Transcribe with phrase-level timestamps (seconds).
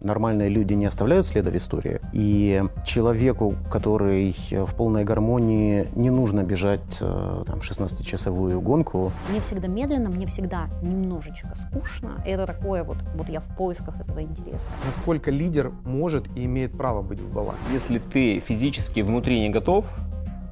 [0.00, 2.00] Нормальные люди не оставляют следа в истории.
[2.12, 9.10] И человеку, который в полной гармонии, не нужно бежать э, там, 16-часовую гонку.
[9.28, 12.22] Мне всегда медленно, мне всегда немножечко скучно.
[12.24, 14.68] Это такое вот, вот я в поисках этого интереса.
[14.86, 17.72] Насколько лидер может и имеет право быть в балансе?
[17.72, 19.86] Если ты физически внутри не готов,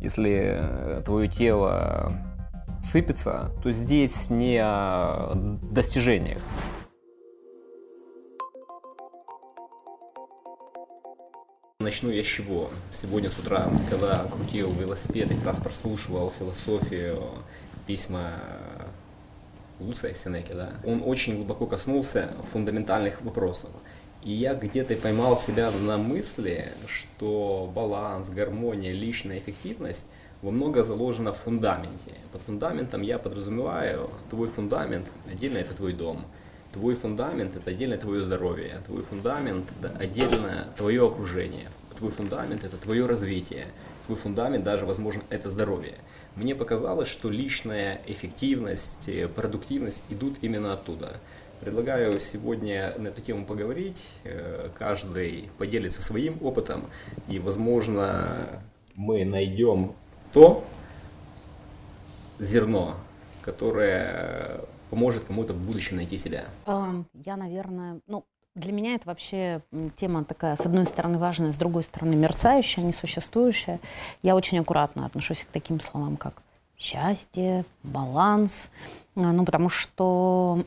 [0.01, 2.13] если э, твое тело
[2.83, 5.35] сыпется, то здесь не о
[5.71, 6.43] достижениях.
[11.86, 12.68] Начну я с чего.
[12.93, 17.22] Сегодня с утра, когда крутил велосипед, и как раз прослушивал философию,
[17.86, 18.32] письма
[19.79, 23.71] Луция Сенеки, да, он очень глубоко коснулся фундаментальных вопросов.
[24.25, 30.07] И я где-то поймал себя на мысли, что баланс, гармония, личная эффективность
[30.43, 32.14] во много заложено в фундаменте.
[32.33, 36.27] Под фундаментом я подразумеваю, твой фундамент, отдельно это твой дом.
[36.77, 38.83] Твой фундамент– это отдельно твое здоровье.
[38.84, 41.70] Твой фундамент– это отдельно твое окружение.
[41.97, 43.69] Твой фундамент– это твое развитие.
[44.05, 45.95] Твой фундамент даже, возможно, это здоровье.
[46.34, 51.17] Мне показалось, что личная эффективность, продуктивность идут именно оттуда.
[51.62, 54.11] Предлагаю сегодня на эту тему поговорить.
[54.25, 56.84] Э, каждый поделится своим опытом,
[57.27, 58.61] и, возможно,
[58.95, 59.95] мы найдем
[60.34, 60.62] то
[62.39, 62.97] зерно,
[63.41, 66.47] которое поможет кому-то в будущем найти себя?
[66.67, 69.61] Я, наверное, ну, для меня это вообще
[69.97, 73.81] тема такая, с одной стороны, важная, с другой стороны, мерцающая, несуществующая.
[74.23, 76.42] Я очень аккуратно отношусь к таким словам, как
[76.79, 78.70] счастье, баланс,
[79.14, 80.64] а, ну, потому что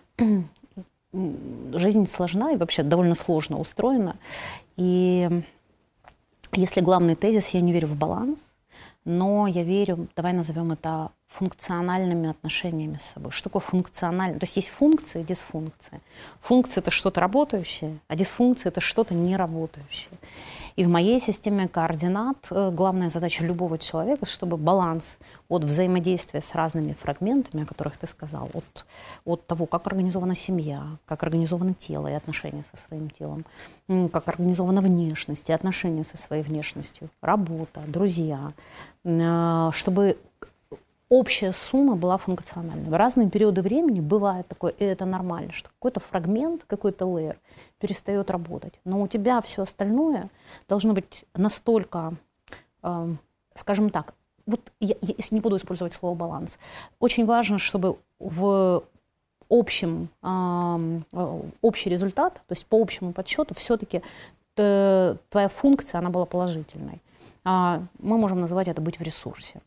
[1.12, 4.18] жизнь сложна и вообще довольно сложно устроена.
[4.78, 5.44] И
[6.54, 8.54] если главный тезис, я не верю в баланс,
[9.06, 13.32] но я верю, давай назовем это функциональными отношениями с собой.
[13.32, 14.40] Что такое функционально?
[14.40, 16.02] То есть есть функции и дисфункции.
[16.42, 20.18] Функция– это что-то работающее, а дисфункция– это что-то неработающее.
[20.76, 26.56] И в моей системе координат э, главная задача любого человека, чтобы баланс от взаимодействия с
[26.56, 28.86] разными фрагментами, о которых ты сказал, от,
[29.26, 33.46] от того, как организована семья, как организовано тело и отношения со своим телом,
[33.88, 38.54] как организована внешность и отношения со своей внешностью, работа, друзья,
[39.04, 40.18] э, чтобы
[41.10, 42.90] общая сумма была функциональной.
[42.90, 47.40] В разные периоды времени бывает такое, и это нормально, что какой-то фрагмент, какой-то лейер
[47.80, 48.80] перестает работать.
[48.86, 50.30] Но у тебя все остальное
[50.68, 52.14] должно быть настолько,
[52.84, 53.16] э,
[53.56, 54.14] скажем так,
[54.46, 56.60] вот я, если не буду использовать слово баланс,
[57.00, 58.84] очень важно, чтобы в
[59.50, 61.02] общем, э,
[61.62, 64.02] общий результат, то есть по общему подсчету, все-таки
[64.56, 67.02] твоя функция, она была положительной.
[67.46, 69.62] А мы можем называть это быть в ресурсе.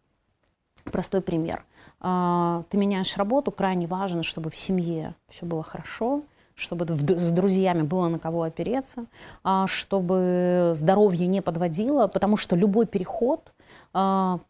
[0.84, 1.64] Простой пример.
[2.00, 6.22] А, ты меняешь работу, крайне важно, чтобы в семье все было хорошо,
[6.54, 9.06] чтобы с друзьями было на кого опереться,
[9.44, 13.52] а, чтобы здоровье не подводило, потому что любой переход,
[13.92, 14.40] а,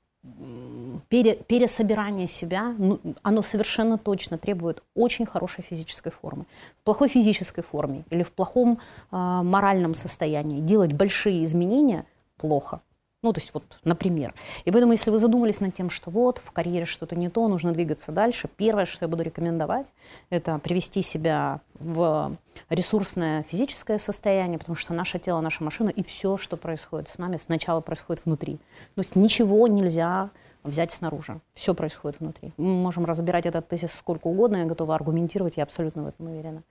[1.08, 6.46] пересобирание себя, ну, оно совершенно точно требует очень хорошей физической формы.
[6.80, 8.78] В плохой физической форме или в плохом
[9.10, 12.06] моральном состоянии делать большие изменения
[12.36, 12.80] плохо.
[13.24, 14.34] Ну, то есть вот, например.
[14.64, 17.72] И поэтому, если вы задумались над тем, что вот в карьере что-то не то, нужно
[17.72, 19.92] двигаться дальше, первое, что я буду рекомендовать,
[20.28, 22.36] это привести себя в
[22.68, 27.36] ресурсное физическое состояние, потому что наше тело, наша машина и все, что происходит с нами,
[27.36, 28.56] сначала происходит внутри.
[28.96, 30.30] То есть ничего нельзя
[30.64, 31.40] взять снаружи.
[31.54, 32.52] Все происходит внутри.
[32.56, 36.62] Мы можем разбирать этот тезис сколько угодно, я готова аргументировать, я абсолютно в этом уверена.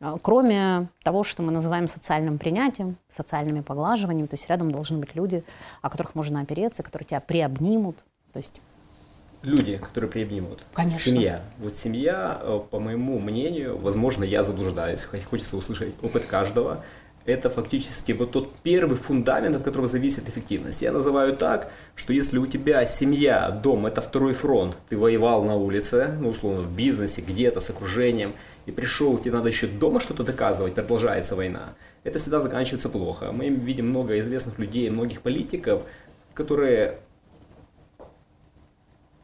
[0.00, 5.14] А, кроме того, что мы называем социальным принятием, социальными поглаживаниями, то есть рядом должны быть
[5.14, 5.44] люди,
[5.82, 8.04] о которых можно опереться, которые тебя приобнимут.
[8.32, 8.60] То есть
[9.42, 10.62] люди, которые приобнимут.
[10.74, 11.00] Конечно.
[11.00, 11.42] Семья.
[11.58, 16.84] Вот семья, э, по моему мнению, возможно, я заблуждаюсь, хоть хочется услышать опыт каждого,
[17.26, 20.80] это фактически вот тот первый фундамент, от которого зависит эффективность.
[20.80, 25.56] Я называю так, что если у тебя семья, дом– это второй фронт, ты воевал на
[25.56, 28.32] улице, ну, условно, в бизнесе, где-то, с окружением,
[28.66, 33.32] и пришел, тебе надо еще дома что-то доказывать, продолжается война, это всегда заканчивается плохо.
[33.32, 35.82] Мы видим много известных людей, многих политиков,
[36.34, 36.98] которые,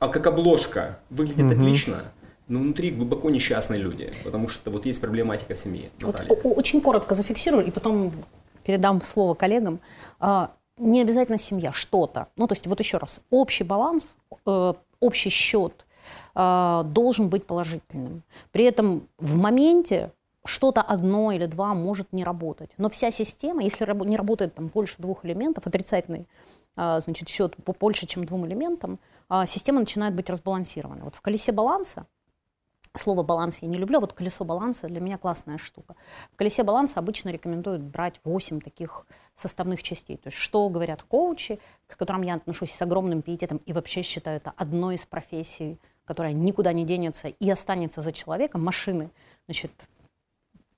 [0.01, 1.57] а как обложка, выглядит mm-hmm.
[1.57, 2.03] отлично,
[2.49, 5.91] но внутри глубоко несчастные люди, потому что вот есть проблематика в семье.
[6.01, 8.13] Вот, очень коротко зафиксирую и потом
[8.65, 9.81] передам слово коллегам.
[10.21, 12.29] А, не обязательно семья, что-то.
[12.37, 14.17] Ну, то есть вот еще раз, общий баланс,
[14.47, 15.87] э, общий счет
[16.35, 18.23] э, должен быть положительным.
[18.51, 20.11] При этом в моменте
[20.45, 22.71] что-то одно или два может не работать.
[22.79, 26.27] Но вся система, если не работает там больше двух элементов, отрицательный
[26.77, 28.99] э, значит, счет больше, чем двум элементам,
[29.47, 31.05] система начинает быть разбалансирована.
[31.05, 32.07] Вот в колесе баланса
[32.95, 35.97] Слово баланс я не люблю, а вот колесо баланса для меня классная штука.
[36.31, 40.19] В колесе баланса обычно рекомендуют брать 8 таких составных частей.
[40.19, 44.37] То есть что говорят коучи, к которым я отношусь с огромным пиететом и вообще считаю
[44.37, 49.11] это одной из профессий, которая никуда не денется и останется за человеком, машины.
[49.47, 49.73] Значит,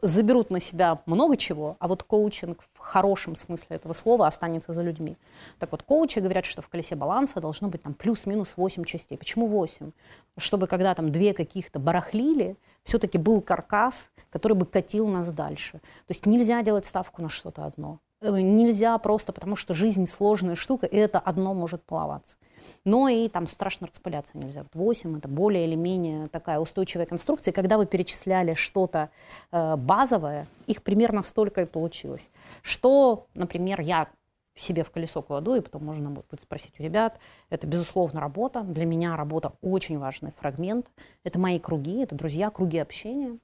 [0.05, 4.83] заберут на себя много чего, а вот коучинг в хорошем смысле этого слова останется за
[4.83, 5.17] людьми.
[5.59, 9.17] Так вот, коучи говорят, что в колесе баланса должно быть там плюс-минус 8 частей.
[9.17, 9.93] Почему 8?
[10.37, 15.73] Чтобы когда там две каких-то барахлили, все-таки был каркас, который бы катил нас дальше.
[15.73, 17.99] То есть нельзя делать ставку на что-то одно.
[18.25, 22.37] Э, нельзя просто, потому что жизнь сложная штука, и это одно может плаваться
[22.85, 24.62] но и там страшно распыляться нельзя.
[24.62, 27.53] Вот 8 это более или менее такая устойчивая конструкция.
[27.53, 29.11] Когда вы перечисляли что-то
[29.53, 32.26] э, базовое, их примерно столько и получилось.
[32.62, 34.09] Что, например, я
[34.55, 37.19] себе в колесо кладу, и потом можно будет спросить у ребят.
[37.50, 38.62] Это, безусловно, работа.
[38.62, 40.91] Для меня работа очень важный фрагмент.
[41.25, 43.38] Это мои круги, это друзья, круги общения.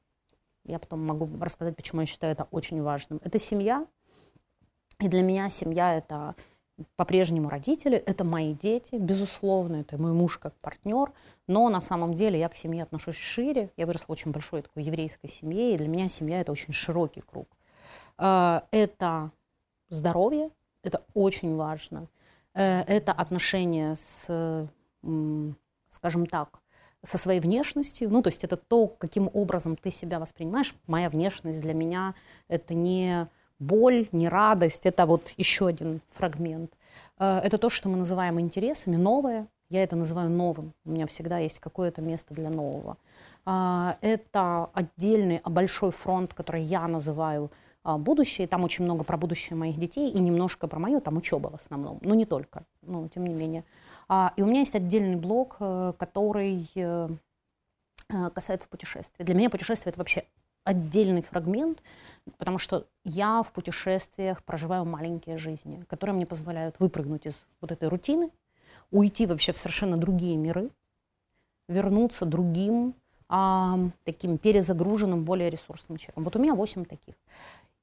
[0.65, 3.21] Я потом могу рассказать, почему я считаю это очень важным.
[3.25, 3.87] Это семья.
[5.01, 6.35] И для меня семья– это
[6.97, 11.13] по-прежнему родители, это мои дети, безусловно, это мой муж как партнер,
[11.47, 13.71] но на самом деле я к семье отношусь шире.
[13.77, 17.23] Я выросла в очень большой такой еврейской семье, и для меня семья– это очень широкий
[17.23, 17.49] круг.
[18.19, 19.31] Э, это
[19.89, 20.51] здоровье,
[20.83, 22.09] это очень важно.
[22.55, 24.69] Э, это отношения с,
[25.91, 26.61] скажем так,
[27.03, 30.75] со своей внешностью, ну, то есть это то, каким образом ты себя воспринимаешь.
[30.87, 32.15] Моя внешность для меня–
[32.49, 33.29] это не
[33.61, 34.81] боль, не радость.
[34.85, 36.73] Это вот еще один фрагмент.
[37.19, 39.47] Э, это то, что мы называем интересами, новое.
[39.69, 40.73] Я это называю новым.
[40.85, 42.97] У меня всегда есть какое-то место для нового.
[43.47, 47.51] А, это отдельный а, большой фронт, который я называю
[47.85, 48.49] а, будущее.
[48.49, 51.99] Там очень много про будущее моих детей и немножко про мою, там учеба в основном,
[52.03, 53.65] но не только, но тем не менее.
[54.37, 57.09] И у меня есть отдельный блок, э, который э,
[58.35, 59.25] касается путешествий.
[59.25, 60.25] Для меня путешествие это вообще
[60.65, 61.83] отдельный фрагмент,
[62.39, 67.89] потому что я в путешествиях проживаю маленькие жизни, которые мне позволяют выпрыгнуть из вот этой
[67.89, 68.31] рутины,
[68.91, 70.71] уйти вообще в совершенно другие миры,
[71.69, 72.95] вернуться другим,
[73.29, 76.25] а, таким перезагруженным, более ресурсным человеком.
[76.25, 77.15] Вот у меня 8 таких.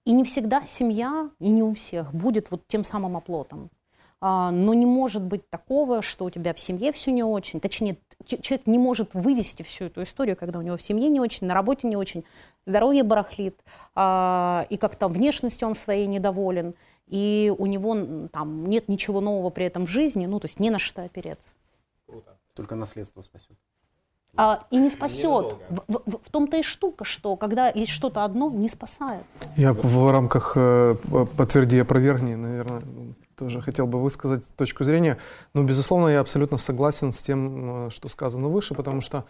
[0.06, 3.70] И не всегда семья, и не у всех, будет вот тем самым оплотом.
[4.20, 7.60] А, но не может быть такого, что у тебя в семье все не очень.
[7.60, 11.48] Точнее, человек не может вывести всю эту историю, когда у него в семье не очень,
[11.48, 12.24] на работе не очень,
[12.68, 13.60] здоровье барахлит,
[13.96, 16.76] а, и как-то внешностью он своей недоволен,
[17.08, 20.70] и у него там нет ничего нового при этом в жизни, ну, то есть не
[20.70, 21.48] на что опереться.
[22.06, 22.38] Круто.
[22.54, 23.58] Только наследство спасет.
[24.36, 25.56] А, и не спасет.
[25.70, 29.24] В, в, в том-то и штука, что когда есть что-то одно, не спасает.
[29.56, 30.96] Я в рамках э,
[31.36, 32.84] подтверди опровергни, наверное,
[33.36, 35.18] тоже хотел бы высказать точку зрения.
[35.54, 39.26] Но, безусловно, я абсолютно согласен с тем, э, что сказано выше, потому что,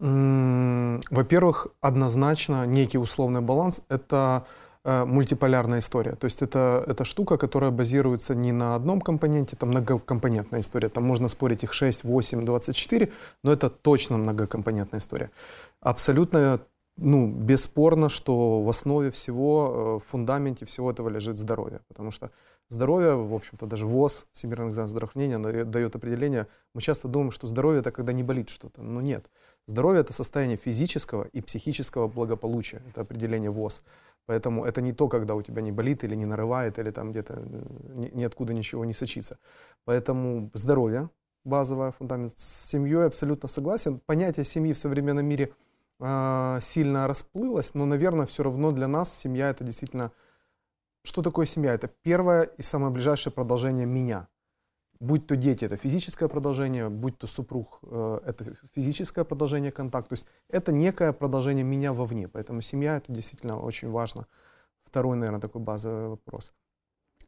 [0.00, 4.46] во-первых, однозначно некий условный баланс– это
[4.84, 6.14] э, мультиполярная история.
[6.14, 10.88] То есть это, это штука, которая базируется не на одном компоненте, это многокомпонентная история.
[10.88, 13.12] Там можно спорить их 6, 8, 24,
[13.42, 15.30] но это точно многокомпонентная история.
[15.80, 16.60] Абсолютно
[16.96, 21.80] ну, бесспорно, что в основе всего, э, в фундаменте всего этого лежит здоровье.
[21.88, 22.30] Потому что
[22.70, 26.46] Здоровье, в общем-то, даже ВОЗ, Всемирный организация здравоохранения, дает определение.
[26.74, 28.82] Мы часто думаем, что здоровье– это когда не болит что-то.
[28.82, 29.30] Но нет.
[29.66, 32.82] Здоровье– это состояние физического и психического благополучия.
[32.90, 33.82] Это определение ВОЗ.
[34.26, 37.42] Поэтому это не то, когда у тебя не болит или не нарывает, или там где-то
[37.42, 39.38] э, ниоткуда ничего не сочится.
[39.86, 41.08] Поэтому здоровье–
[41.44, 42.38] базовый фундамент.
[42.38, 43.98] С семьей абсолютно согласен.
[44.04, 45.54] Понятие семьи в современном мире
[46.00, 50.12] э, сильно расплылось, но, наверное, все равно для нас семья– это действительно–
[51.08, 51.72] что такое семья?
[51.72, 54.28] Это первое и самое ближайшее продолжение меня.
[55.00, 60.10] Будь то дети, это физическое продолжение, будь то супруг, э, это физическое продолжение контакта.
[60.10, 62.28] То есть это некое продолжение меня вовне.
[62.28, 64.26] Поэтому семья это действительно очень важно.
[64.84, 66.52] Второй, наверное, такой базовый вопрос.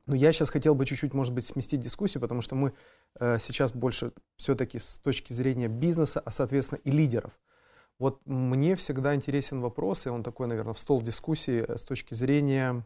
[0.07, 2.75] Но я сейчас хотел бы чуть-чуть, может быть, сместить дискуссию, потому что мы
[3.19, 7.39] э, сейчас больше все-таки с точки зрения бизнеса, а, соответственно, и лидеров.
[7.99, 12.13] Вот мне всегда интересен вопрос, и он такой, наверное, в стол дискуссии э, с точки
[12.13, 12.85] зрения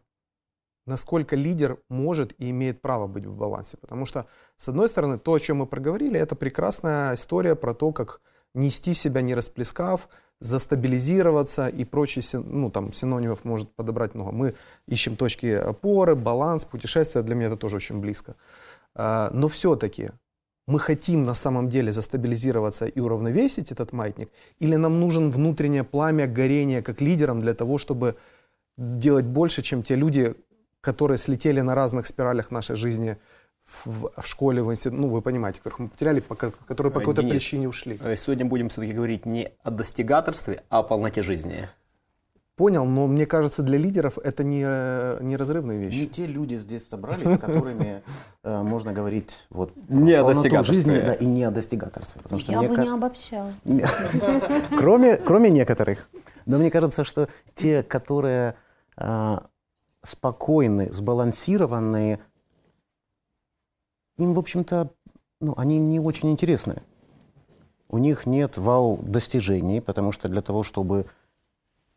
[0.85, 3.77] насколько лидер может и имеет право быть в балансе.
[3.77, 4.27] Потому что,
[4.57, 8.21] с одной стороны, то, о чем мы проговорили, это прекрасная история про то, как
[8.53, 10.07] нести себя не расплескав,
[10.39, 14.31] застабилизироваться и прочие ну, там, синонимов может подобрать много.
[14.31, 14.55] Мы
[14.87, 18.35] ищем точки опоры, баланс, путешествия, для меня это тоже очень близко.
[18.93, 20.09] А, но все-таки
[20.67, 26.27] мы хотим на самом деле застабилизироваться и уравновесить этот маятник, или нам нужен внутреннее пламя,
[26.27, 28.15] горение как лидерам для того, чтобы
[28.77, 30.35] делать больше, чем те люди,
[30.85, 33.17] которые слетели на разных спиралях нашей жизни
[33.83, 37.23] в, в школе, в институте, ну, вы понимаете, которых мы потеряли, по, которые по какой-то
[37.23, 37.97] причине ушли.
[37.99, 41.67] э, Сегодня будем все-таки говорить не о достигаторстве, а о полноте жизни.
[42.55, 46.05] Понял, но мне кажется, для лидеров это не, э, не разрывные Не вещи.
[46.05, 48.03] те люди здесь собрались, с которыми
[48.43, 50.75] э, можно говорить вот Не о достигаторстве.
[50.75, 52.21] жизни, да, и не о достигаторстве.
[52.21, 53.51] Потому что Я мне бы не обобщала.
[54.77, 56.07] кроме, кроме некоторых.
[56.45, 58.55] Но мне кажется, что те, которые
[58.95, 59.47] а,
[60.05, 62.19] спокойны, сбалансированные,
[64.17, 64.89] им, в общем-то,
[65.41, 66.81] ну, они не очень интересны.
[67.89, 71.05] У них нет вау-достижений, потому что для того, чтобы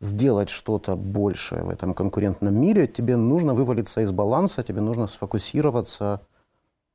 [0.01, 6.21] сделать что-то большее в этом конкурентном мире, тебе нужно вывалиться из баланса, тебе нужно сфокусироваться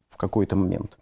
[0.09, 0.97] в какой-то момент.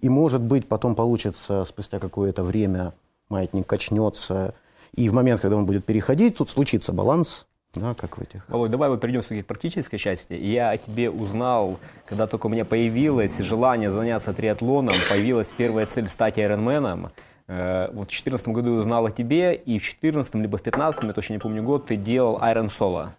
[0.00, 2.94] И, может быть, потом получится спустя какое-то время
[3.28, 4.54] маятник качнется,
[4.92, 8.48] и в момент, когда он будет переходить, тут случится баланс, да, как в этих.
[8.48, 10.34] Володь, давай мы перейдем все-таки к практической части.
[10.34, 16.08] Я о тебе узнал, когда только у меня появилось желание заняться триатлоном, появилась первая цель
[16.08, 17.10] стать айронменом.
[17.46, 21.04] Э, Вот в 2014 году я узнал о тебе, и в 2014 либо в 2015,
[21.04, 23.10] я точно не помню год, ты делал Iron Solo.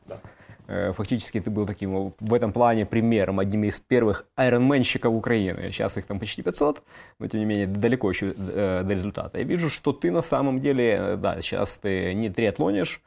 [0.68, 5.72] Э, Фактически ты был таким в этом плане примером, одним из первых айронменщиков Украины.
[5.72, 6.84] Сейчас их там почти 500,
[7.20, 9.38] но тем не менее далеко еще э, до результата.
[9.38, 13.02] Я вижу, что ты на самом деле, да, сейчас ты не триатлонишь,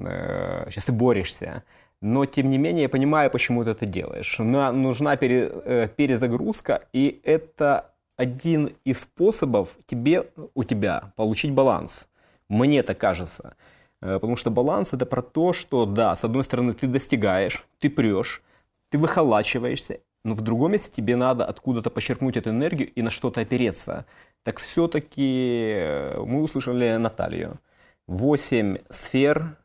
[0.00, 1.64] сейчас ты борешься,
[2.00, 4.36] но тем не менее я понимаю, почему ты это делаешь.
[4.38, 12.08] На- нужна пере- э, перезагрузка, и это один из способов тебе, у тебя получить баланс.
[12.48, 13.54] Мне так кажется.
[14.02, 17.90] Э, Потому что баланс это про то, что да, с одной стороны ты достигаешь, ты
[17.90, 18.42] прешь,
[18.90, 23.40] ты выхолачиваешься, но в другом месте тебе надо откуда-то почерпнуть эту энергию и на что-то
[23.40, 24.04] опереться.
[24.42, 25.82] Так все-таки
[26.18, 27.58] мы услышали Наталью.
[28.06, 29.56] Восемь сфер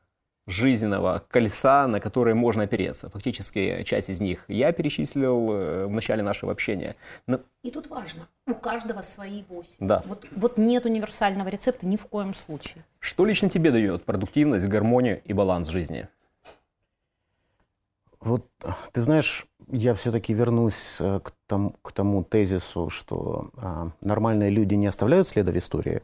[0.48, 3.10] жизненного колеса, на которые можно опереться.
[3.10, 6.96] Фактически часть из них я перечислил э, в начале нашего общения.
[7.26, 9.74] Но- И тут важно, у каждого свои восемь.
[9.80, 10.04] Да.
[10.06, 12.86] Вот, вот нет универсального рецепта ни в коем случае.
[13.00, 16.08] Что лично тебе дает продуктивность, гармонию и баланс жизни?
[18.20, 18.48] Вот,
[18.92, 24.74] ты знаешь, я все-таки вернусь э, к тому, к тому тезису, что а, нормальные люди
[24.76, 26.02] не оставляют следа в истории.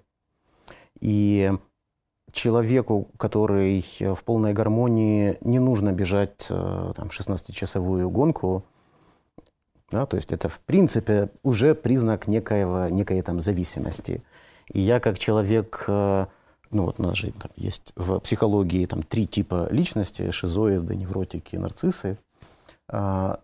[0.99, 1.51] И
[2.31, 8.63] человеку, который э, в полной гармонии, не нужно бежать э, там, 16-часовую гонку.
[9.91, 14.23] Да, то есть это, в принципе, уже признак некоего, некой там зависимости.
[14.71, 16.25] И я как человек, э,
[16.71, 21.57] ну вот у нас же там есть в психологии там три типа личности, шизоиды, невротики,
[21.57, 22.17] нарциссы.
[22.87, 23.41] А,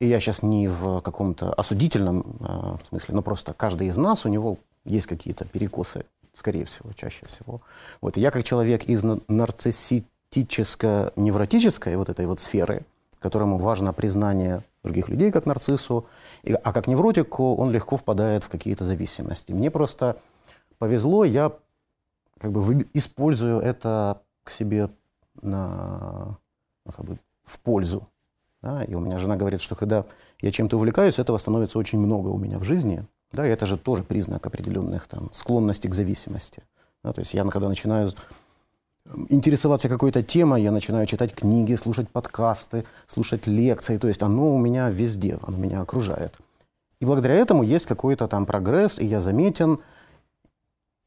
[0.00, 4.58] И я сейчас не в каком-то осудительном смысле, но просто каждый из нас, у него
[4.84, 6.04] есть какие-то перекосы,
[6.36, 7.60] скорее всего, чаще всего.
[8.00, 12.82] Вот, и я как человек из на- нарциссическо-невротической вот этой вот сферы,
[13.18, 16.06] которому важно признание других людей как нарциссу,
[16.42, 19.52] и- а как невротику он легко впадает в какие-то зависимости.
[19.52, 20.16] Мне просто
[20.78, 21.52] повезло, я
[22.38, 24.90] как бы использую это к себе
[25.42, 26.36] на,
[26.84, 28.06] ну, как бы в пользу.
[28.62, 28.84] Да?
[28.84, 30.04] И у меня жена говорит, что когда
[30.40, 33.06] я чем-то увлекаюсь, этого становится очень много у меня в жизни.
[33.32, 33.46] Да?
[33.46, 36.62] И это же тоже признак определенных там, склонностей к зависимости.
[37.02, 37.12] Да?
[37.12, 38.10] То есть я когда начинаю
[39.28, 43.98] интересоваться какой-то темой, я начинаю читать книги, слушать подкасты, слушать лекции.
[43.98, 46.34] То есть оно у меня везде, оно меня окружает.
[47.00, 49.80] И благодаря этому есть какой-то там прогресс, и я заметен.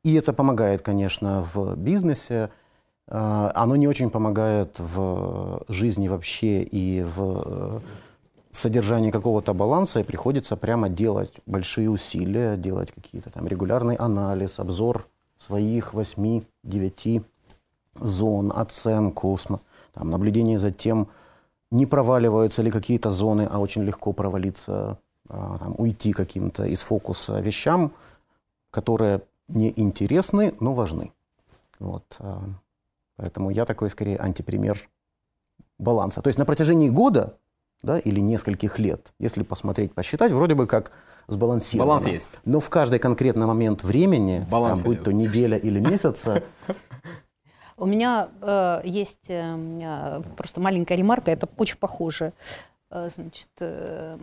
[0.03, 2.51] И это помогает, конечно, в бизнесе.
[3.07, 7.81] А, Оно не очень помогает в жизни вообще и в
[8.59, 15.07] содержании какого-то баланса, и приходится прямо делать большие усилия, делать какие-то там регулярный анализ, обзор
[15.37, 17.23] своих 8-9
[17.95, 19.37] зон, оценку,
[19.93, 21.07] там, наблюдение за тем,
[21.71, 24.97] не проваливаются ли какие-то зоны, а очень легко провалиться,
[25.29, 27.91] а, там, уйти каким-то из фокуса вещам,
[28.71, 31.11] которые не интересны, но важны.
[31.79, 32.03] Вот.
[32.19, 32.43] а,
[33.17, 34.89] Поэтому я такой скорее антипример
[35.77, 36.21] баланса.
[36.21, 37.37] То есть на протяжении года
[37.81, 40.91] да, или нескольких лет, если посмотреть, посчитать, вроде бы как
[41.27, 41.88] сбалансировано.
[41.88, 42.29] Баланс есть.
[42.45, 46.43] Но в каждый конкретный момент времени, Баланса там, будь то неделя или месяца,
[47.77, 52.33] У меня э, есть э, просто маленькая ремарка, это очень похоже.
[52.91, 54.17] Э, значит, э,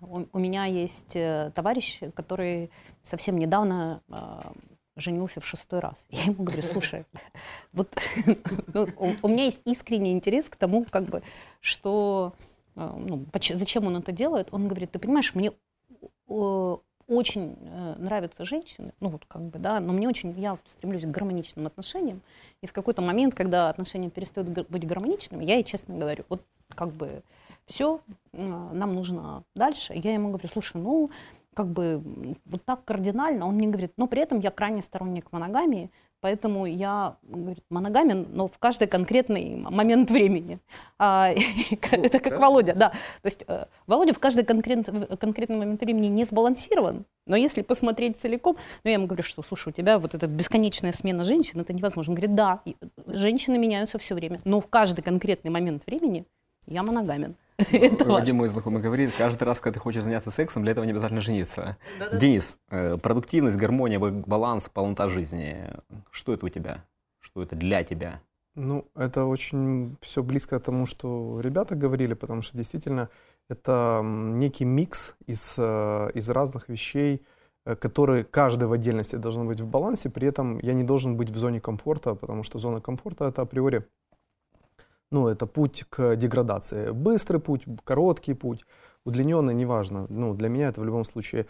[0.00, 1.12] у, у меня есть
[1.54, 2.70] товарищ, который
[3.02, 4.14] совсем недавно э,
[4.96, 6.06] женился в шестой раз.
[6.10, 7.04] Я ему говорю, слушай,
[7.72, 7.94] вот
[8.74, 11.22] ну, у, у меня есть искренний интерес к тому, как бы,
[11.60, 12.34] что,
[12.74, 14.48] ну, поч- зачем он это делает.
[14.52, 15.52] Он говорит, ты понимаешь, мне
[16.28, 21.02] э, очень э, нравятся женщины, ну вот как бы, да, но мне очень, я стремлюсь
[21.02, 22.20] к гармоничным отношениям,
[22.62, 26.42] и в какой-то момент, когда отношения перестают быть гармоничными, я ей честно говорю, вот
[26.74, 27.22] как бы
[27.66, 28.00] все,
[28.32, 29.92] нам нужно дальше.
[29.94, 31.10] Я ему говорю, слушай, ну,
[31.54, 32.02] как бы
[32.44, 33.46] вот так кардинально.
[33.46, 38.46] Он мне говорит, но при этом я крайне сторонник моногамии, Поэтому я говорит, моногамен, но
[38.46, 40.58] в каждый конкретный момент времени.
[40.98, 41.30] А,
[41.92, 42.90] это как Володя, да.
[42.90, 44.86] То есть э, Володя в каждый конкрет,
[45.18, 49.68] конкретный момент времени не сбалансирован, но если посмотреть целиком, ну я ему говорю, что, слушай,
[49.68, 52.10] у тебя вот эта бесконечная смена женщин, это невозможно.
[52.12, 52.60] Он говорит, да,
[53.06, 56.26] женщины меняются все время, но в каждый конкретный момент времени
[56.66, 57.36] я моногамен.
[57.72, 60.92] Это Один мой знакомый говорит, каждый раз, когда ты хочешь заняться сексом, для этого не
[60.92, 61.76] обязательно жениться.
[62.12, 65.70] Денис, э, продуктивность, гармония, баланс, полнота жизни.
[66.10, 66.84] Что это у тебя?
[67.20, 68.20] Что это для тебя?
[68.54, 73.08] Ну, это очень все близко к тому, что ребята говорили, потому что действительно
[73.48, 77.22] это некий микс из, э, из разных вещей,
[77.64, 81.30] э, которые каждый в отдельности должен быть в балансе, при этом я не должен быть
[81.30, 83.86] в зоне комфорта, потому что зона комфорта это априори
[85.10, 86.92] ну, это путь к деградации.
[86.92, 88.64] Быстрый путь, короткий путь,
[89.04, 90.06] удлиненный, неважно.
[90.08, 91.46] Ну, для меня это в любом случае,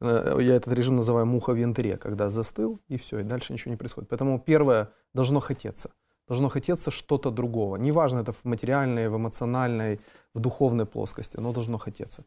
[0.00, 3.70] э, я этот режим называю муха в янтаре, когда застыл, и все, и дальше ничего
[3.70, 4.08] не происходит.
[4.08, 5.90] Поэтому первое, должно хотеться.
[6.28, 7.76] Должно хотеться что-то другого.
[7.76, 10.00] Неважно, это в материальной, в эмоциональной,
[10.34, 12.24] в духовной плоскости, но должно хотеться.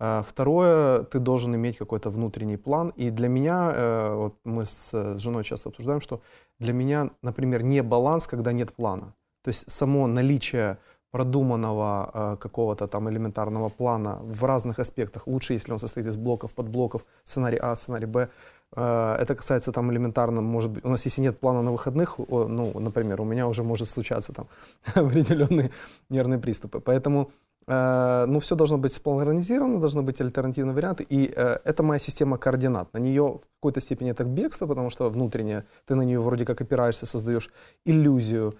[0.00, 2.92] А второе, ты должен иметь какой-то внутренний план.
[2.96, 6.20] И для меня, э, вот мы с женой часто обсуждаем, что
[6.58, 9.14] для меня, например, не баланс, когда нет плана.
[9.44, 10.78] То есть само наличие
[11.10, 16.54] продуманного э, какого-то там элементарного плана в разных аспектах, лучше, если он состоит из блоков,
[16.54, 18.28] подблоков, сценарий А, сценарий Б.
[18.76, 22.48] Э, это касается там элементарно, может быть, у нас если нет плана на выходных, о,
[22.48, 24.46] ну, например, у меня уже может случаться там
[24.94, 25.70] определенные
[26.10, 26.80] нервные приступы.
[26.80, 27.30] Поэтому
[27.68, 32.38] э, ну, все должно быть спланировано, должны быть альтернативные варианты, и э, это моя система
[32.38, 32.92] координат.
[32.94, 36.60] На нее в какой-то степени это бегство, потому что внутренне ты на нее вроде как
[36.60, 37.50] опираешься, создаешь
[37.86, 38.54] иллюзию,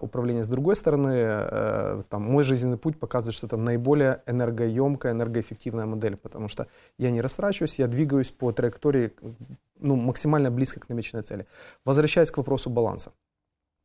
[0.00, 0.44] управления.
[0.44, 6.16] С другой стороны, э, там, мой жизненный путь показывает, что это наиболее энергоемкая, энергоэффективная модель,
[6.16, 9.12] потому что я не растрачиваюсь, я двигаюсь по траектории
[9.80, 11.46] ну, максимально близко к намеченной цели.
[11.84, 13.12] Возвращаясь к вопросу баланса.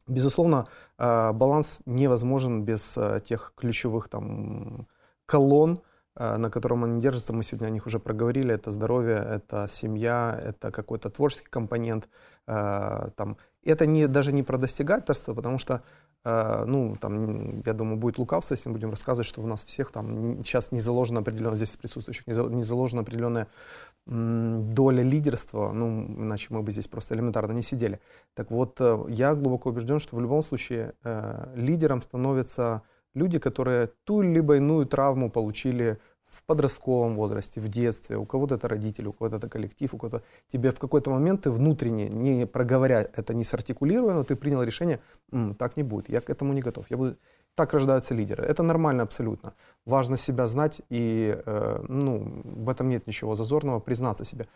[0.08, 0.65] Безусловно,
[1.00, 4.88] э, баланс невозможен без тех ключевых там,
[5.25, 5.82] колонн,
[6.20, 10.72] на котором они держатся, мы сегодня о них уже проговорили, это здоровье, это семья, это
[10.72, 12.10] какой-то творческий компонент,
[12.46, 15.82] там, это не, даже не про достигательство, потому что,
[16.24, 19.91] э, ну, там, я думаю, будет лукавство, если мы будем рассказывать, что у нас всех
[19.91, 23.48] там сейчас не заложена определенная, здесь присутствующих, не заложена определенная
[24.06, 28.00] доля лидерства, ну, иначе мы бы здесь просто элементарно не сидели.
[28.34, 32.82] Так вот, э, я глубоко убежден, что в любом случае э, лидером становятся
[33.13, 36.00] люди, которые ту либо иную травму получили
[36.50, 40.72] подростковом возрасте, в детстве, у кого-то это родители, у кого-то это коллектив, у кого-то тебе
[40.72, 45.00] в какой-то момент ты внутренне, не проговоря это, не сартикулируя, но ты принял решение,
[45.32, 46.86] М, так не будет, я к этому не готов.
[46.90, 47.16] Я буду...
[47.56, 48.44] Так рождаются лидеры.
[48.44, 49.54] Это нормально абсолютно.
[49.86, 54.48] Важно себя знать, и э, ну, в этом нет ничего зазорного, признаться себе.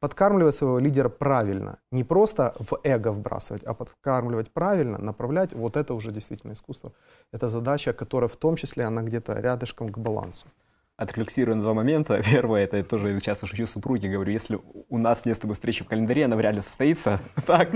[0.00, 1.78] Подкармливать своего лидера правильно.
[1.92, 5.54] Не просто в эго вбрасывать, а подкармливать правильно, направлять.
[5.54, 6.92] Вот это уже действительно искусство.
[7.32, 10.46] Это задача, которая в том числе, она где-то рядышком к балансу
[10.96, 12.22] отрефлексирую на два момента.
[12.30, 15.84] Первое, это я тоже часто шучу супруге, говорю, если у нас нет с тобой встречи
[15.84, 17.20] в календаре, она вряд ли состоится.
[17.46, 17.70] так.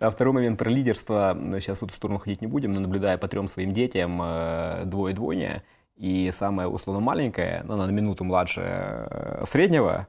[0.00, 1.36] А второй момент про лидерство.
[1.60, 5.62] Сейчас в эту сторону ходить не будем, но наблюдая по трем своим детям, э, двое-двойня,
[5.96, 10.06] и самая условно маленькая, ну, она на минуту младше э, среднего,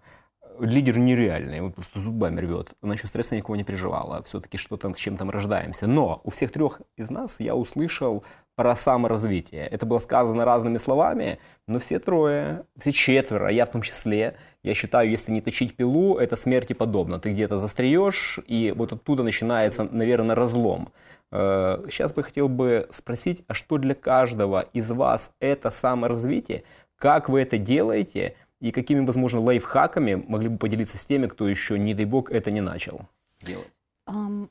[0.59, 2.71] лидер нереальный, он просто зубами рвет.
[2.81, 5.87] Она еще стресса никого не переживала, все-таки что-то, с чем-то мы рождаемся.
[5.87, 8.23] Но у всех трех из нас я услышал
[8.55, 9.65] про саморазвитие.
[9.67, 14.73] Это было сказано разными словами, но все трое, все четверо, я в том числе, я
[14.73, 17.19] считаю, если не точить пилу, это смерти подобно.
[17.19, 20.89] Ты где-то застреешь, и вот оттуда начинается, наверное, разлом.
[21.31, 26.63] Э, сейчас бы хотел бы спросить, а что для каждого из вас это саморазвитие?
[26.97, 28.35] Как вы это делаете?
[28.59, 32.51] И какими, возможно, лайфхаками могли бы поделиться с теми, кто еще, не дай бог, это
[32.51, 33.01] не начал
[33.41, 33.71] делать?
[34.05, 34.49] Um,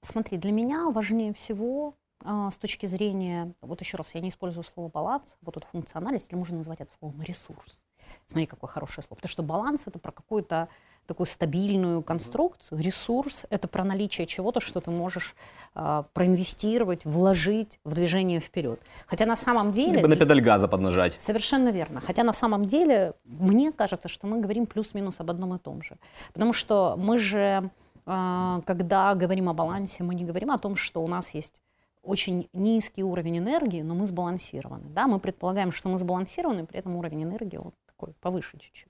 [0.00, 4.64] смотри, для меня важнее всего а, с точки зрения, вот еще раз, я не использую
[4.64, 7.84] слово баланс, вот эту функциональность, или можно назвать это словом ресурс.
[8.26, 9.16] Смотри, какое хорошее слово.
[9.16, 10.68] Потому что баланс это про какую-то
[11.10, 12.80] такую стабильную конструкцию.
[12.80, 15.34] Ресурс это про наличие чего-то, что ты можешь
[15.74, 18.78] э, проинвестировать, вложить в движение вперед.
[19.08, 19.96] Хотя на самом деле...
[19.96, 21.20] Либо на педаль газа поднажать.
[21.20, 22.00] Совершенно верно.
[22.00, 25.96] Хотя на самом деле мне кажется, что мы говорим плюс-минус об одном и том же.
[26.32, 27.70] Потому что мы же,
[28.06, 31.60] э, когда говорим о балансе, мы не говорим о том, что у нас есть
[32.02, 34.88] очень низкий уровень энергии, но мы сбалансированы.
[34.90, 35.08] Да?
[35.08, 38.88] Мы предполагаем, что мы сбалансированы, при этом уровень энергии вот такой повыше чуть-чуть.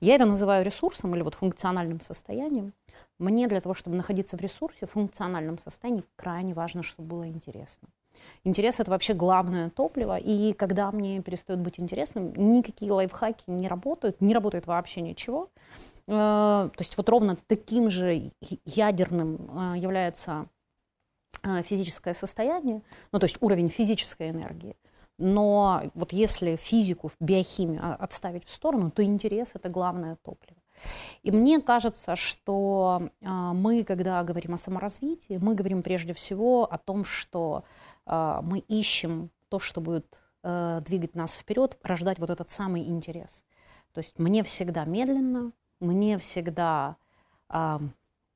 [0.00, 2.72] Я это называю ресурсом или вот функциональным состоянием.
[3.18, 7.88] Мне для того, чтобы находиться в ресурсе, в функциональном состоянии, крайне важно, чтобы было интересно.
[8.44, 14.20] Интерес— это вообще главное топливо, и когда мне перестает быть интересным, никакие лайфхаки не работают,
[14.20, 15.50] не работает вообще ничего.
[16.06, 18.32] Э, то есть вот ровно таким же
[18.64, 20.46] ядерным э, является
[21.44, 24.76] э, физическое состояние, ну то есть уровень физической энергии.
[25.18, 30.60] Но вот если физику, биохимию отставить в сторону, то интерес— это главное топливо.
[31.24, 37.04] И мне кажется, что мы, когда говорим о саморазвитии, мы говорим прежде всего о том,
[37.04, 37.64] что
[38.06, 43.42] мы ищем то, что будет двигать нас вперед, рождать вот этот самый интерес.
[43.92, 45.50] То есть мне всегда медленно,
[45.80, 46.96] мне всегда,
[47.48, 47.78] э,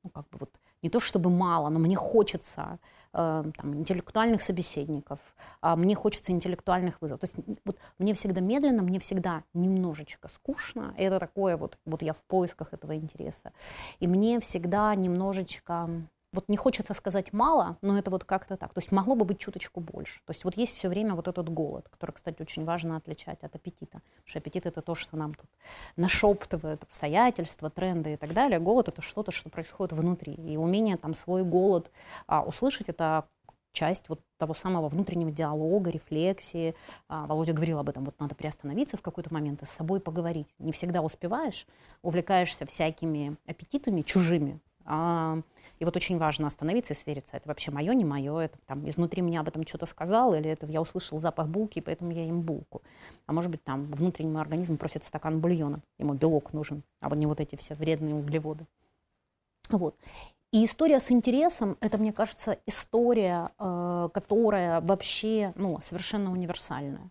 [0.03, 2.79] ну, как бы вот, не то чтобы мало, но мне хочется
[3.13, 5.19] э, там, интеллектуальных собеседников,
[5.61, 7.21] э, мне хочется интеллектуальных вызовов.
[7.21, 10.93] То есть вот, мне всегда медленно, мне всегда немножечко скучно.
[10.97, 13.53] Это такое вот, вот я в поисках этого интереса.
[13.99, 15.89] И мне всегда немножечко
[16.33, 18.73] вот не хочется сказать мало, но это вот как-то так.
[18.73, 20.19] То есть могло бы быть чуточку больше.
[20.25, 23.55] То есть вот есть все время вот этот голод, который, кстати, очень важно отличать от
[23.55, 24.01] аппетита.
[24.01, 25.49] Потому что аппетит это то, что нам тут
[25.95, 28.59] нашептывают обстоятельства, тренды и так далее.
[28.59, 30.33] Голод это что-то, что происходит внутри.
[30.33, 31.91] И умение там свой голод
[32.27, 33.25] а, услышать это
[33.73, 36.75] часть вот того самого внутреннего диалога, рефлексии.
[37.09, 40.47] А, Володя говорил об этом, вот надо приостановиться в какой-то момент и с собой поговорить.
[40.59, 41.67] Не всегда успеваешь,
[42.01, 48.05] увлекаешься всякими аппетитами чужими, и вот очень важно остановиться и свериться, это вообще мое, не
[48.05, 51.81] мое, это там изнутри меня об этом что-то сказал, или это я услышал запах булки,
[51.81, 52.81] поэтому я ем булку.
[53.25, 57.15] А может быть, там внутренний мой организм просит стакан бульона, ему белок нужен, а вот
[57.15, 58.65] не вот эти все вредные углеводы.
[59.69, 59.95] Вот.
[60.51, 67.09] И история с интересом, это, мне кажется, история, э, которая вообще ну, совершенно универсальная.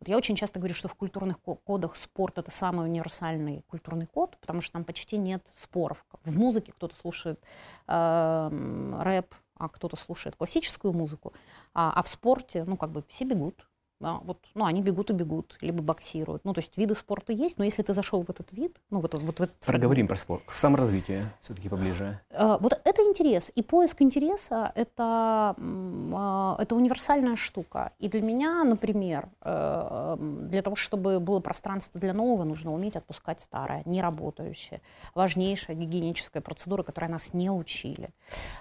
[0.00, 4.36] Вот я очень часто говорю, что в культурных кодах спорт это самый универсальный культурный код,
[4.40, 6.04] потому что там почти нет споров.
[6.24, 7.40] В музыке кто-то слушает
[7.86, 11.32] э, рэп, а кто-то слушает классическую музыку,
[11.72, 13.66] а, а в спорте, ну, как бы все бегут,
[14.04, 16.44] да, вот, ну, они бегут и бегут, либо боксируют.
[16.44, 19.14] Ну, то есть виды спорта есть, но если ты зашел в этот вид, ну, вот,
[19.14, 19.56] вот в этот...
[19.64, 20.42] Проговорим про спорт.
[20.50, 22.20] Саморазвитие все-таки поближе.
[22.30, 23.50] Э, вот это интерес.
[23.54, 27.92] И поиск интереса это, э, это универсальная штука.
[27.98, 30.16] И для меня, например, э,
[30.50, 34.82] для того, чтобы было пространство для нового, нужно уметь отпускать старое, неработающее.
[35.14, 38.10] Важнейшая гигиеническая процедура, которой нас не учили.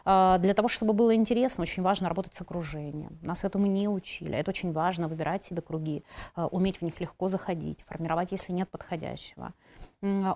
[0.05, 3.17] Для того, чтобы было интересно, очень важно работать с окружением.
[3.21, 4.37] Нас этому не учили.
[4.37, 6.03] Это очень важно выбирать выбирать себе круги,
[6.35, 9.53] э, уметь в них легко заходить, формировать, если нет подходящего.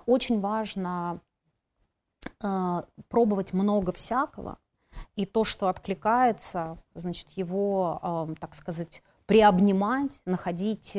[0.06, 1.20] Очень важно
[2.42, 4.58] э, пробовать много всякого,
[5.16, 10.96] и то, что откликается, значит, его, э, так сказать, приобнимать, находить,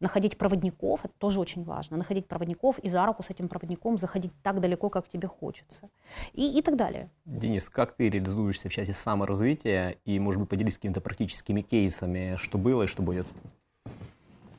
[0.00, 4.32] находить проводников, это тоже очень важно, находить проводников и за руку с этим проводником заходить
[4.42, 5.90] так далеко, как тебе хочется,
[6.32, 7.10] и, и так далее.
[7.26, 12.56] Денис, как ты реализуешься в части саморазвития и, может быть, поделись какими-то практическими кейсами, что
[12.56, 13.26] было и что будет?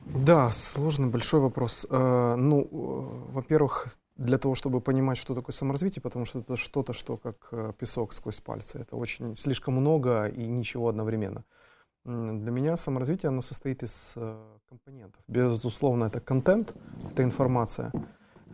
[0.06, 1.86] Да, сложный, большой вопрос.
[1.90, 6.92] Э, ну, э, во-первых, для того, чтобы понимать, что такое саморазвитие, потому что это что-то,
[6.92, 8.78] что как э, песок сквозь пальцы.
[8.78, 11.44] Это очень слишком много и ничего одновременно.
[12.04, 14.36] Для меня саморазвитие, оно состоит из э,
[14.68, 15.22] компонентов.
[15.28, 16.74] Безусловно, это контент,
[17.12, 17.92] это информация,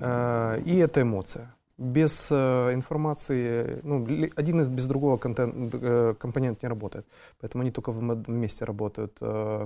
[0.00, 1.54] э, и это эмоция.
[1.78, 4.06] Без э, информации, ну,
[4.36, 5.74] один из без другого контент,
[6.18, 7.06] компонент не работает.
[7.40, 9.18] Поэтому они только вместе работают.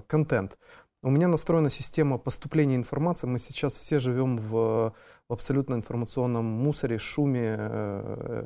[0.07, 0.59] Контент.
[1.03, 3.27] У меня настроена система поступления информации.
[3.27, 4.93] Мы сейчас все живем в,
[5.29, 7.59] в абсолютно информационном мусоре, шуме,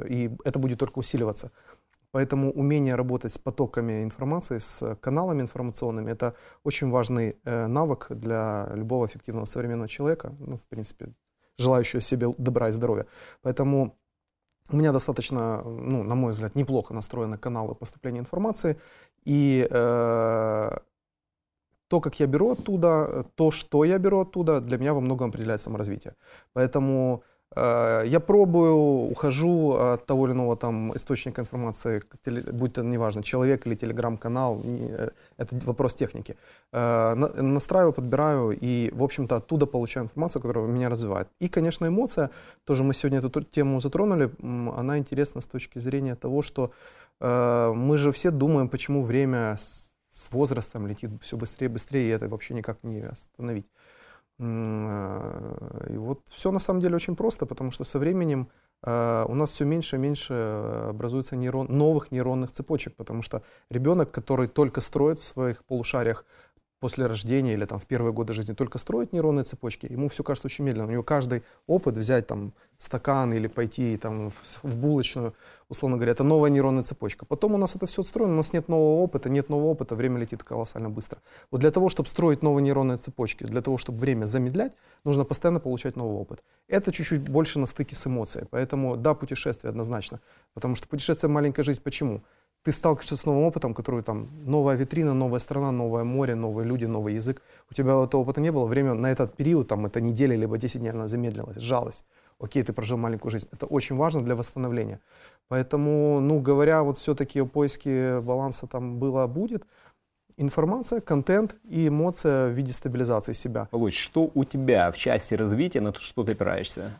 [0.08, 1.50] и это будет только усиливаться.
[2.16, 6.32] Поэтому умение работать с потоками информации, с каналами информационными, это
[6.64, 11.08] очень важный э, навык для любого эффективного современного человека, ну, в принципе,
[11.58, 13.04] желающего себе добра и здоровья.
[13.42, 13.98] Поэтому
[14.70, 18.76] у меня достаточно, ну, на мой взгляд, неплохо настроены каналы поступления информации.
[19.26, 20.70] И э,
[21.88, 25.60] то, как я беру оттуда, то, что я беру оттуда, для меня во многом определяет
[25.60, 26.14] саморазвитие.
[26.54, 27.22] Поэтому
[27.54, 28.74] я пробую,
[29.10, 32.02] ухожу от того или иного там источника информации,
[32.52, 36.36] будь то неважно, человек или телеграм-канал, э, это вопрос техники.
[36.72, 41.28] Э, настраиваю, подбираю и, в общем-то, оттуда получаю информацию, которая меня развивает.
[41.38, 42.30] И, конечно, эмоция,
[42.64, 44.30] тоже мы сегодня эту тему затронули,
[44.76, 46.70] она интересна с точки зрения того, что
[47.20, 49.56] мы же все думаем, почему время
[50.16, 53.66] с возрастом летит все быстрее и быстрее, и это вообще никак не остановить.
[54.38, 58.48] Э, и вот все на самом деле очень просто, потому что со временем
[58.82, 60.34] э, у нас все меньше и меньше
[60.88, 66.24] образуется нейрон, новых нейронных цепочек, потому что ребенок, который только строит в своих полушариях
[66.80, 70.46] после рождения или там в первые годы жизни только строит нейронные цепочки, ему все кажется
[70.46, 70.88] очень медленно.
[70.88, 75.34] У него каждый опыт взять там стакан или пойти там в, в булочную,
[75.68, 77.24] условно говоря, это новая нейронная цепочка.
[77.24, 80.18] Потом у нас это все отстроено, у нас нет нового опыта, нет нового опыта, время
[80.18, 81.20] летит колоссально быстро.
[81.50, 84.72] Вот для того, чтобы строить новые нейронные цепочки, для того, чтобы время замедлять,
[85.04, 86.42] нужно постоянно получать новый опыт.
[86.68, 88.46] Это чуть-чуть больше на стыке с эмоцией.
[88.50, 90.20] Поэтому да, путешествие однозначно.
[90.52, 91.80] Потому что путешествие маленькая жизнь.
[91.82, 92.22] Почему?
[92.66, 96.86] Ты сталкиваешься с новым опытом, который там новая витрина, новая страна, новое море, новые люди,
[96.86, 97.40] новый язык.
[97.70, 98.66] У тебя этого опыта не было.
[98.66, 102.04] Время на этот период, там, это неделя, либо 10 дней, она замедлилась, сжалась.
[102.40, 103.46] Окей, ты прожил маленькую жизнь.
[103.52, 104.98] Это очень важно для восстановления.
[105.46, 109.62] Поэтому, ну, говоря вот все-таки о поиске баланса там было, будет,
[110.36, 113.68] информация, контент и эмоция в виде стабилизации себя.
[113.70, 116.90] Володь, что у тебя в части развития, на что ты опираешься?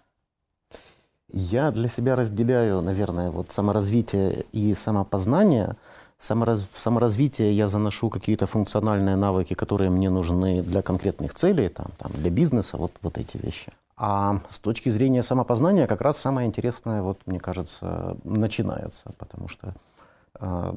[1.39, 5.77] Я для себя разделяю, наверное, вот саморазвитие и самопознание.
[6.19, 6.67] Самораз...
[6.73, 12.11] В саморазвитие я заношу какие-то функциональные навыки, которые мне нужны для конкретных целей, там, там,
[12.15, 13.71] для бизнеса, вот, вот эти вещи.
[13.99, 19.75] А с точки зрения самопознания как раз самое интересное, вот, мне кажется, начинается, потому что
[20.41, 20.73] э,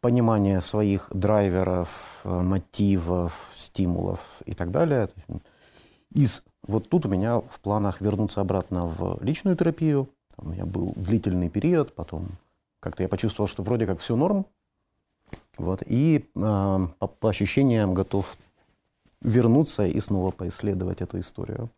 [0.00, 5.10] понимание своих драйверов, мотивов, стимулов и так далее
[6.14, 10.08] из вот тут у меня в планах вернуться обратно в личную терапию.
[10.36, 12.28] У меня был длительный период, потом
[12.78, 14.46] как-то я почувствовал, что вроде как все норм.
[15.56, 18.36] Вот, и э, по, по ощущениям готов
[19.20, 21.70] вернуться и снова поисследовать эту историю.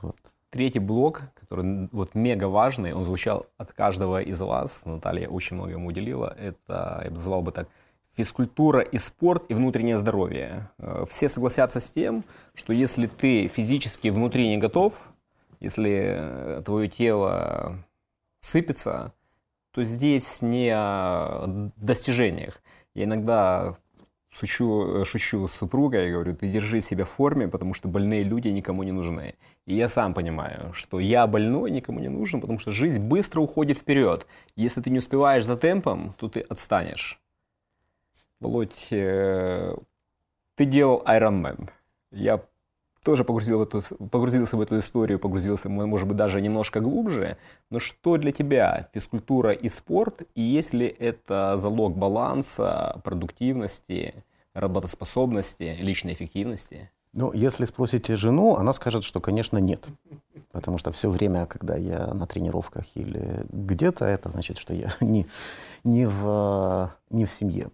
[0.00, 0.16] Вот.
[0.50, 5.72] Третий блок, который вот мега важный, он звучал от каждого из вас, Наталья очень много
[5.72, 7.68] ему уделила, это, я бы назвал бы так,
[8.16, 10.70] физкультура и спорт и внутреннее здоровье.
[10.78, 12.24] Э, все согласятся с тем,
[12.54, 14.94] что если ты физически внутри не готов,
[15.60, 17.84] если э, твое тело
[18.40, 19.12] сыпется,
[19.72, 22.62] то здесь не о достижениях.
[22.94, 23.76] Я иногда
[24.30, 28.48] шучу, шучу с супругой, я говорю, ты держи себя в форме, потому что больные люди
[28.48, 29.34] никому не нужны.
[29.66, 33.78] И я сам понимаю, что я больной никому не нужен, потому что жизнь быстро уходит
[33.78, 34.26] вперед.
[34.54, 37.20] Если ты не успеваешь за темпом, то ты отстанешь.
[38.40, 39.74] Володь, э,
[40.56, 41.70] ты делал Iron Man.
[42.10, 42.42] Я
[43.02, 47.36] тоже погрузил в эту, погрузился в эту историю, погрузился, может быть, даже немножко глубже.
[47.70, 50.22] Но что для тебя физкультура и спорт?
[50.34, 56.90] И есть ли это залог баланса, продуктивности, работоспособности, личной эффективности?
[57.12, 59.84] Ну, если спросите жену, она скажет, что, конечно, нет.
[60.50, 65.26] Потому что все время, когда я на тренировках или где-то, это значит, что я не,
[65.84, 67.70] не, в, не в семье.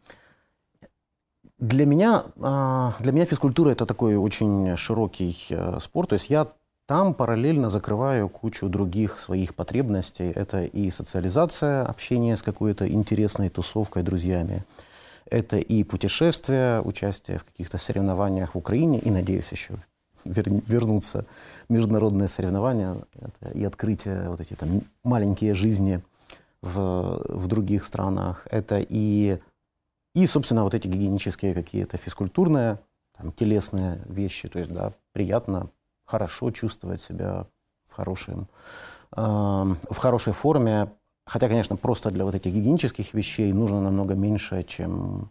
[1.62, 6.09] Для меня, а, для меня физкультура это такой очень широкий э, спорт.
[6.09, 6.48] То есть я
[6.87, 10.33] там параллельно закрываю кучу других своих потребностей.
[10.35, 14.64] Это и социализация, общение с какой-то интересной тусовкой, друзьями.
[15.31, 18.98] Это и путешествия, участие в каких-то соревнованиях в Украине.
[18.98, 19.75] И, надеюсь, еще
[20.25, 21.27] вернуться
[21.68, 22.96] международные соревнования.
[23.55, 26.01] И открытие вот эти там маленькие жизни
[26.61, 28.48] в, в других странах.
[28.51, 29.38] Это и
[30.14, 32.79] и, собственно, вот эти гигиенические какие-то физкультурные,
[33.16, 34.48] там, телесные вещи.
[34.48, 35.68] То есть, да, приятно,
[36.05, 37.46] хорошо чувствовать себя
[37.88, 38.46] в, хорошем,
[39.16, 40.92] э, в хорошей форме.
[41.25, 45.31] Хотя, конечно, просто для вот этих гигиенических вещей нужно намного меньше, чем,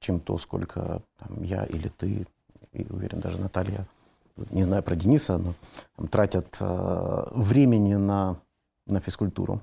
[0.00, 2.26] чем то, сколько там, я или ты,
[2.72, 3.86] и уверен, даже Наталья,
[4.50, 5.54] не знаю про Дениса, но
[5.96, 8.36] там, тратят э, времени на,
[8.86, 9.60] на физкультуру.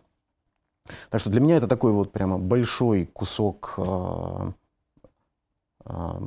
[1.09, 3.75] Так что для меня это такой вот прямо большой кусок.
[3.77, 4.51] Э,
[5.85, 6.19] э,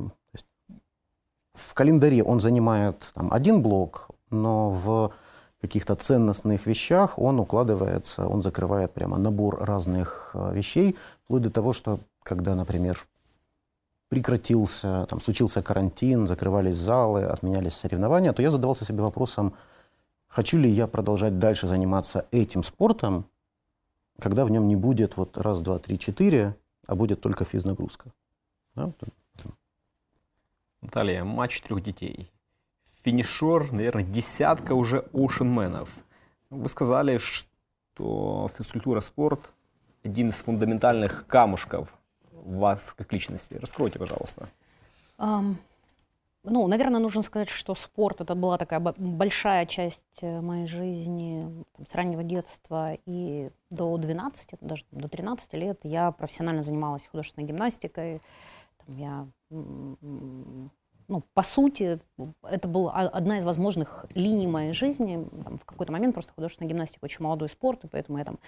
[1.53, 5.13] в календаре он занимает там, один блок, но в
[5.61, 11.73] каких-то ценностных вещах он укладывается, он закрывает прямо набор разных э, вещей, вплоть до того,
[11.73, 13.05] что когда, например,
[14.09, 19.53] прекратился, там случился карантин, закрывались залы, отменялись соревнования, то я задавался себе вопросом,
[20.27, 23.25] хочу ли я продолжать дальше заниматься этим спортом,
[24.21, 26.55] когда в нем не будет вот раз, два, три, четыре,
[26.87, 28.11] а будет только физнагрузка.
[28.75, 28.91] Да?
[30.81, 32.31] Наталья, мать четырех детей.
[33.03, 35.89] Финишер, наверное, десятка уже оушенменов.
[36.51, 39.51] Вы сказали, что физкультура, спорт–
[40.03, 41.93] один из фундаментальных камушков
[42.31, 43.55] вас как личности.
[43.55, 44.49] Раскройте, пожалуйста.
[45.17, 45.55] Um,
[46.43, 51.85] ну, наверное, нужно сказать, что спорт это была такая большая часть э, моей жизни там,
[51.85, 58.21] с раннего детства и до 12, даже до 13 лет я профессионально занималась художественной гимнастикой.
[58.85, 61.99] Там, я, ну, по сути,
[62.41, 65.27] это была одна из возможных линий моей жизни.
[65.43, 68.39] Там, в какой-то момент просто художественная гимнастика очень молодой спорт, и поэтому я там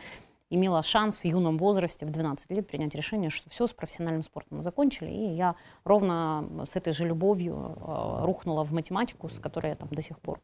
[0.53, 4.61] имела шанс в юном возрасте, в 12 лет, принять решение, что все, с профессиональным спортом
[4.61, 9.75] закончили, и я ровно с этой же любовью э, рухнула в математику, с которой я
[9.75, 10.41] там до сих пор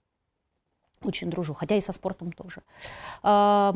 [1.03, 2.61] очень дружу, хотя и со спортом тоже.
[3.23, 3.73] А,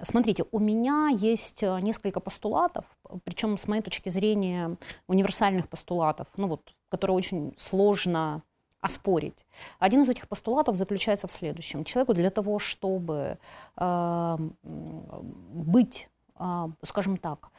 [0.00, 2.84] смотрите, у меня есть э, несколько постулатов,
[3.24, 4.76] причем с моей точки зрения
[5.06, 8.42] универсальных постулатов, ну вот, которые очень сложно
[8.86, 9.44] оспорить.
[9.78, 11.84] Один из этих постулатов заключается в следующем.
[11.84, 13.38] Человеку для того, чтобы
[13.76, 17.50] э, быть, э, скажем так,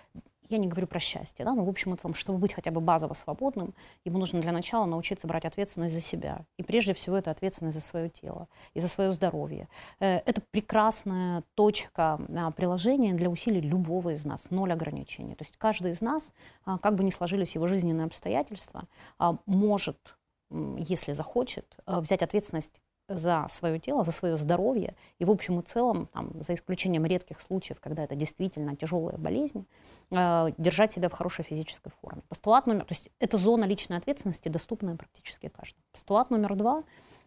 [0.50, 2.80] я не говорю про счастье, да, но в общем и целом, чтобы быть хотя бы
[2.80, 3.74] базово свободным,
[4.06, 6.46] ему нужно для начала научиться брать ответственность за себя.
[6.58, 9.68] И прежде всего это ответственность за свое тело и за свое здоровье.
[10.00, 15.36] Э, это прекрасная точка а, приложения для усилий любого из нас, ноль ограничений.
[15.36, 16.34] То есть каждый из нас,
[16.66, 18.86] а, как бы ни сложились его жизненные обстоятельства,
[19.20, 20.16] а, может
[20.50, 24.96] если захочет, взять ответственность за свое тело, за свое здоровье.
[25.20, 29.66] И в общем и целом, там, за исключением редких случаев, когда это действительно тяжелая болезнь,
[30.12, 32.22] э, держать себя в хорошей физической форме.
[32.28, 35.84] Постулат номер, то есть это зона личной ответственности, доступная практически каждому.
[35.92, 36.84] Постулат номер два.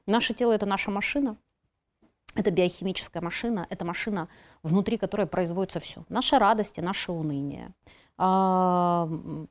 [0.07, 1.37] Наше тело– это наша машина,
[2.35, 4.29] это биохимическая машина, это машина,
[4.63, 6.05] внутри которой производится все.
[6.09, 7.73] Наши радости, наше уныние,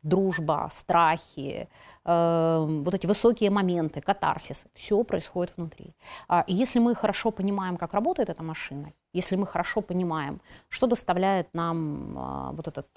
[0.03, 1.67] дружба, страхи,
[2.05, 5.93] вот эти высокие моменты, катарсис, все происходит внутри.
[6.27, 10.87] А, и если мы хорошо понимаем, как работает эта машина, если мы хорошо понимаем, что
[10.87, 12.87] доставляет нам а, вот этот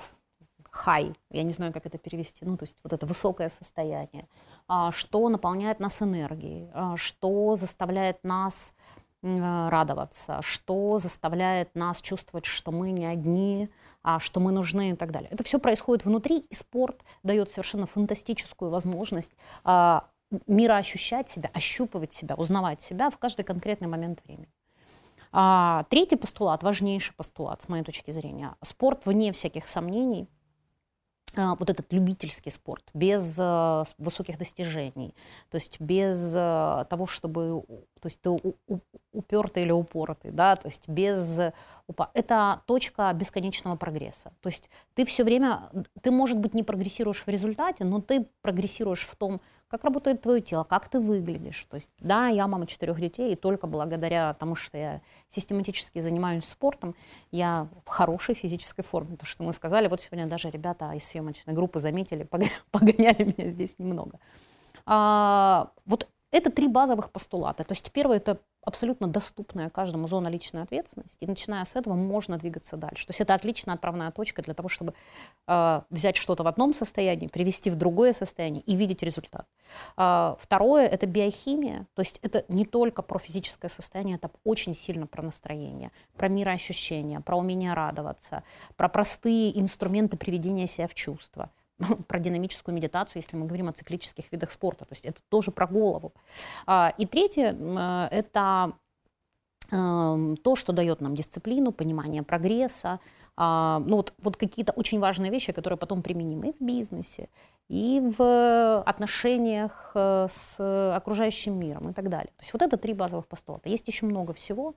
[0.70, 4.26] хай, я не знаю, как это перевести, ну, то есть вот это высокое состояние,
[4.68, 8.72] а, что наполняет нас энергией, что заставляет нас
[9.22, 13.68] радоваться, что заставляет нас чувствовать, что мы не одни,
[14.02, 15.30] а что мы нужны и так далее.
[15.30, 19.30] Это все происходит внутри, и спорт дает совершенно фантастическую возможность
[19.62, 20.08] а,
[20.46, 24.48] мироощущать себя, ощупывать себя, узнавать себя в каждый конкретный момент времени.
[25.30, 30.28] А, третий постулат, важнейший постулат, с моей точки зрения, спорт, вне всяких сомнений,
[31.36, 35.14] вот этот любительский спорт, без э, высоких достижений,
[35.50, 37.62] то есть без э, того, чтобы,
[38.00, 38.30] то есть ты
[39.12, 41.38] упертый или упоротый, да, то есть без
[41.86, 42.10] упа.
[42.14, 44.32] Это точка бесконечного прогресса.
[44.40, 45.70] То есть ты все время,
[46.02, 49.40] ты, может быть, не прогрессируешь в результате, но ты прогрессируешь в том,
[49.72, 51.66] как работает твое тело, как ты выглядишь.
[51.70, 56.44] То есть, да, я мама четырех детей, и только благодаря тому, что я систематически занимаюсь
[56.44, 56.94] спортом,
[57.30, 59.16] я в хорошей физической форме.
[59.16, 62.28] То, что мы сказали, вот сегодня даже ребята из съемочной группы заметили,
[62.70, 64.20] погоняли меня здесь немного.
[64.84, 67.64] А, вот это три базовых постулата.
[67.64, 72.38] То есть первое– это абсолютно доступная каждому зона личной ответственности, и начиная с этого можно
[72.38, 73.06] двигаться дальше.
[73.06, 74.94] То есть это отличная отправная точка для того, чтобы
[75.46, 79.46] э, взять что-то в одном состоянии, привести в другое состояние и видеть результат.
[79.96, 85.06] Э, второе– это биохимия, то есть это не только про физическое состояние, это очень сильно
[85.06, 88.44] про настроение, про мироощущение, про умение радоваться,
[88.76, 91.50] про простые инструменты приведения себя в чувство–
[92.08, 94.84] про динамическую медитацию, если мы говорим о циклических видах спорта.
[94.84, 96.12] То есть это тоже про голову.
[96.66, 97.56] А, и третье–
[98.10, 98.72] это
[99.70, 103.00] эм, то, что дает нам дисциплину, понимание прогресса,
[103.36, 107.28] а, ну вот, вот какие-то очень важные вещи, которые потом применимы и в бизнесе,
[107.68, 112.32] и в отношениях э, с окружающим миром и так далее.
[112.36, 113.70] То есть вот это три базовых постулата.
[113.70, 114.74] Есть еще много всего.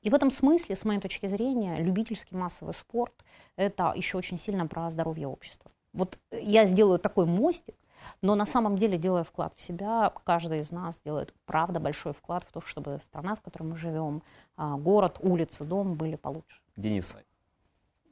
[0.00, 3.12] И в этом смысле, с моей точки зрения, любительский массовый спорт–
[3.56, 5.70] это еще очень сильно про здоровье общества.
[5.92, 7.74] Вот я сделаю такой мостик,
[8.22, 12.44] но на самом деле, делая вклад в себя, каждый из нас делает, правда, большой вклад
[12.44, 14.22] в то, чтобы страна, в которой мы живем,
[14.56, 16.60] а, город, улицы, дом были получше.
[16.76, 17.14] Денис,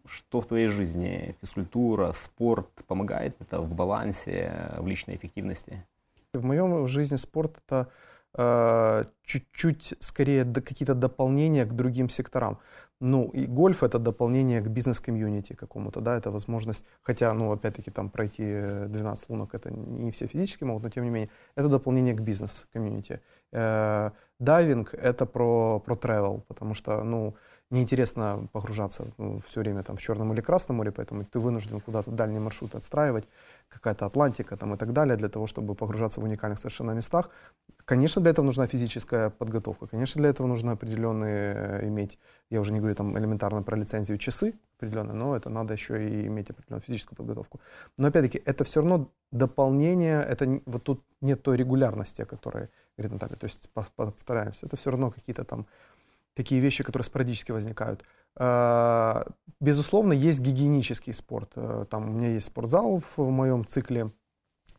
[0.06, 1.36] что в твоей жизни?
[1.40, 5.84] Физкультура, спорт помогает это в балансе, в личной эффективности?
[6.32, 7.88] В моем жизни спорт это
[8.36, 12.58] чуть-чуть скорее какие-то дополнения к другим секторам.
[13.00, 18.08] Ну, и гольф это дополнение к бизнес-комьюнити какому-то, да, это возможность, хотя, ну, опять-таки, там
[18.08, 18.42] пройти
[18.86, 23.20] 12 лунок это не все физически могут, но тем не менее, это дополнение к бизнес-комьюнити.
[23.52, 27.34] Э, дайвинг это про, про travel, потому что, ну,
[27.70, 32.10] неинтересно погружаться ну, все время там в Черном или Красном море, поэтому ты вынужден куда-то
[32.10, 33.28] дальние маршруты отстраивать,
[33.68, 37.30] какая-то Атлантика там и так далее, для того, чтобы погружаться в уникальных совершенно местах.
[37.84, 42.18] Конечно, для этого нужна физическая подготовка, конечно, для этого нужно определенные э, иметь,
[42.50, 46.26] я уже не говорю там элементарно про лицензию часы определенные, но это надо еще и
[46.26, 47.60] иметь определенную физическую подготовку.
[47.96, 53.12] Но опять-таки, это все равно дополнение, это вот тут нет той регулярности, о которой говорит
[53.12, 55.66] Наталья, то есть повторяемся, это все равно какие-то там
[56.36, 58.04] такие вещи, которые спорадически возникают.
[58.36, 59.24] Э,
[59.58, 61.52] безусловно, есть гигиенический спорт.
[61.56, 64.12] Э, там у меня есть спортзал в моем цикле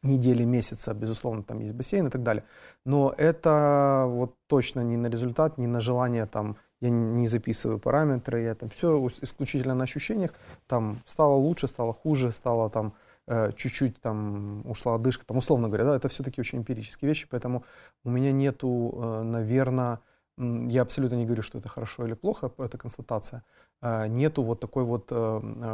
[0.04, 2.44] недели, месяца, безусловно, там есть бассейн и так далее.
[2.86, 8.42] Но это вот точно не на результат, не на желание там я не записываю параметры,
[8.42, 10.34] я там все исключительно на ощущениях,
[10.68, 12.92] там стало лучше, стало хуже, стало там
[13.28, 17.64] э, чуть-чуть там ушла одышка, там условно говоря, да, это все-таки очень эмпирические вещи, поэтому
[18.04, 20.00] у меня нету, э, наверное,
[20.38, 23.44] я абсолютно не говорю, что это хорошо или плохо, это констатация,
[23.82, 25.12] э, нету вот такой вот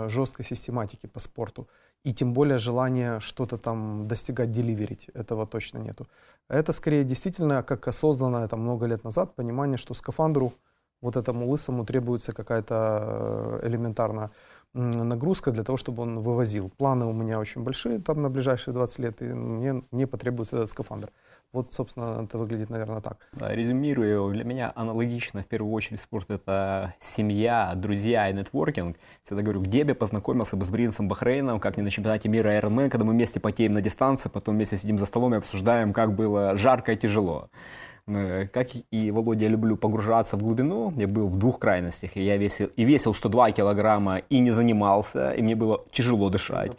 [0.09, 1.67] жесткой систематики по спорту
[2.03, 6.07] и тем более желания что-то там достигать, деливерить, этого точно нету.
[6.49, 10.53] Это скорее действительно как осознанное там много лет назад понимание, что скафандру
[11.01, 14.31] вот этому лысому требуется какая-то элементарная
[14.73, 16.69] нагрузка для того, чтобы он вывозил.
[16.69, 20.71] Планы у меня очень большие там на ближайшие 20 лет, и мне, мне потребуется этот
[20.71, 21.11] скафандр.
[21.53, 23.17] Вот, собственно, это выглядит, наверное, так.
[23.39, 28.97] Резюмирую, для меня аналогично, в первую очередь, спорт— это семья, друзья и нетворкинг.
[29.23, 32.59] Всегда говорю, где бы я познакомился бы с Бринсом Бахрейном, как не на чемпионате мира
[32.59, 36.15] Ironman, когда мы вместе потеем на дистанции, потом вместе сидим за столом и обсуждаем, как
[36.15, 37.49] было жарко и тяжело.
[38.07, 40.91] Э, как и Володя, я люблю погружаться в глубину.
[40.97, 42.17] Я был в двух крайностях.
[42.17, 46.71] И я весил, и весил 102 килограмма, и не занимался, и мне было тяжело дышать.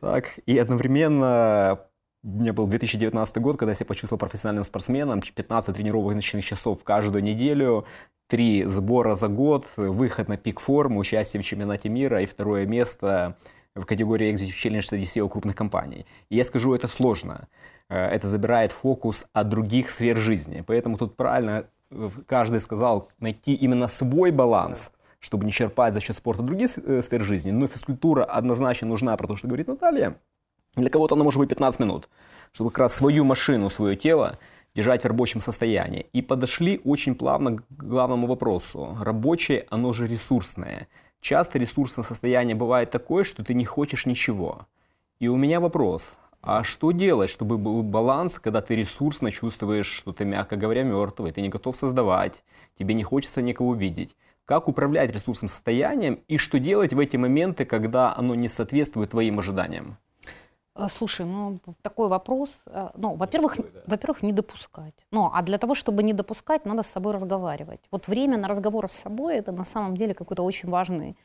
[0.00, 1.78] Так, и одновременно
[2.26, 7.22] меня был 2019 год, когда я себя почувствовал профессиональным спортсменом, 15 тренировок ночных часов каждую
[7.22, 7.86] неделю,
[8.26, 13.36] три сбора за год, выход на пик формы, участие в чемпионате мира и второе место
[13.76, 16.06] в категории Executive Challenge среди SEO крупных компаний.
[16.28, 17.48] И я скажу, это сложно.
[17.88, 20.64] Э, это забирает фокус от других сфер жизни.
[20.66, 26.16] Поэтому тут правильно э, каждый сказал найти именно свой баланс, чтобы не черпать за счет
[26.16, 27.50] спорта других э, сфер жизни.
[27.50, 30.16] Но физкультура однозначно нужна, потому что говорит Наталья.
[30.76, 32.08] Для кого-то она может быть 15 минут,
[32.52, 34.38] чтобы как раз свою машину, свое тело
[34.74, 36.06] держать в рабочем состоянии.
[36.12, 38.96] И подошли очень плавно к главному вопросу.
[39.00, 40.88] Рабочее, оно же ресурсное.
[41.22, 44.66] Часто ресурсное состояние бывает такое, что ты не хочешь ничего.
[45.18, 50.12] И у меня вопрос, а что делать, чтобы был баланс, когда ты ресурсно чувствуешь, что
[50.12, 52.44] ты, мягко говоря, мертвый, ты не готов создавать,
[52.78, 54.14] тебе не хочется никого видеть?
[54.44, 59.38] Как управлять ресурсным состоянием и что делать в эти моменты, когда оно не соответствует твоим
[59.38, 59.96] ожиданиям?
[60.76, 62.62] Э, слушай, ну такой вопрос.
[62.66, 63.80] Э, ну, во-первых, да.
[63.86, 65.06] во-первых, не допускать.
[65.10, 67.80] Ну, а для того, чтобы не допускать, надо с собой разговаривать.
[67.90, 71.16] Вот время на разговор с собой это на самом деле какой-то очень важный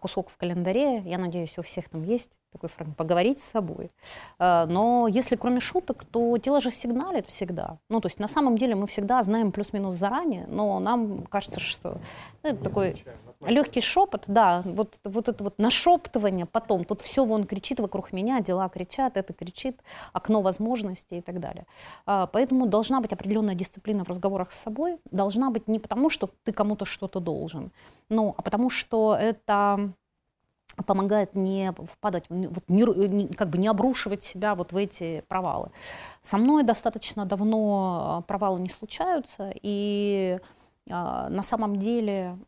[0.00, 1.02] кусок в календаре.
[1.04, 3.90] Я надеюсь, у всех там есть такой фрагмент, поговорить с собой.
[4.38, 7.78] А, но если кроме шуток, то тело же сигналит всегда.
[7.88, 11.98] Ну, то есть на самом деле мы всегда знаем плюс-минус заранее, но нам кажется, что
[12.42, 13.04] ну, это такой
[13.40, 18.40] легкий шепот, да, вот, вот это вот нашептывание потом, тут все вон кричит вокруг меня,
[18.40, 19.80] дела кричат, это кричит,
[20.12, 21.66] окно возможностей и так далее.
[22.06, 26.30] А, поэтому должна быть определенная дисциплина в разговорах с собой, должна быть не потому, что
[26.44, 27.72] ты кому-то что-то должен,
[28.10, 29.61] ну, а потому что это
[30.86, 35.70] помогает не впадать, вот не, как бы не обрушивать себя вот в эти провалы.
[36.22, 40.38] Со мной достаточно давно а, провалы не случаются, и
[40.86, 42.38] э, на самом деле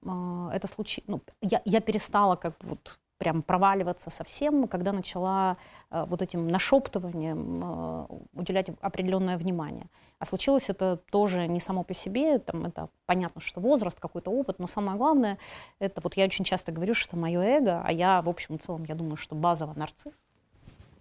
[0.53, 5.57] это случилось, ну, я, я перестала как бы вот прям проваливаться совсем, когда начала
[5.91, 9.87] э, вот этим нашептыванием э, уделять определенное внимание.
[10.19, 14.59] А случилось это тоже не само по себе, там это понятно, что возраст, какой-то опыт,
[14.59, 15.39] но самое главное,
[15.79, 18.85] это вот я очень часто говорю, что мое эго, а я в общем и целом,
[18.85, 20.15] я думаю, что базово нарцисс,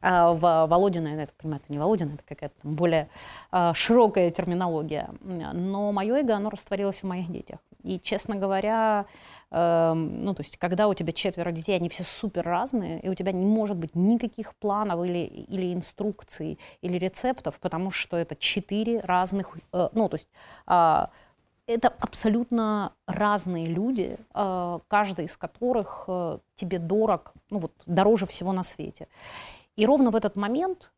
[0.05, 3.07] а в Володина, я так понимаю, это не Володина, это какая-то более
[3.51, 5.09] а, широкая терминология.
[5.21, 7.59] Но мое эго, оно растворилось в моих детях.
[7.83, 9.05] И, честно говоря,
[9.53, 13.31] ну, то есть, когда у тебя четверо детей, они все супер разные, и у тебя
[13.31, 19.55] не может быть никаких планов или, или инструкций, или рецептов, потому что это четыре разных,
[19.71, 20.27] э, ну, то есть,
[20.65, 21.11] а,
[21.67, 28.53] это абсолютно разные люди, э, каждый из которых э, тебе дорог, ну, вот, дороже всего
[28.53, 29.07] на свете.
[29.75, 30.91] И ровно в этот момент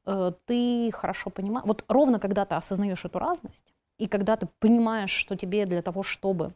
[0.45, 5.37] ты хорошо понимаешь, вот ровно когда ты осознаешь эту разность, и когда ты понимаешь, что
[5.37, 6.53] тебе для того, чтобы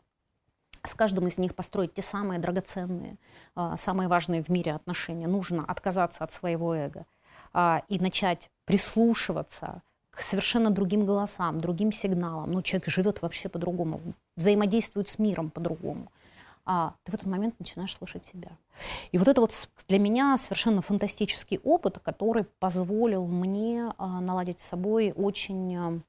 [0.85, 3.17] с каждым из них построить те самые драгоценные,
[3.55, 5.27] а, самые важные в мире отношения.
[5.27, 7.05] Нужно отказаться от своего эго
[7.53, 12.51] а, и начать прислушиваться к совершенно другим голосам, другим сигналам.
[12.51, 14.01] Ну, человек живет вообще по-другому,
[14.35, 16.11] взаимодействует с миром по-другому.
[16.65, 18.51] А ты в этот момент начинаешь слышать себя.
[19.11, 24.67] И вот это вот для меня совершенно фантастический опыт, который позволил мне а, наладить с
[24.67, 26.03] собой очень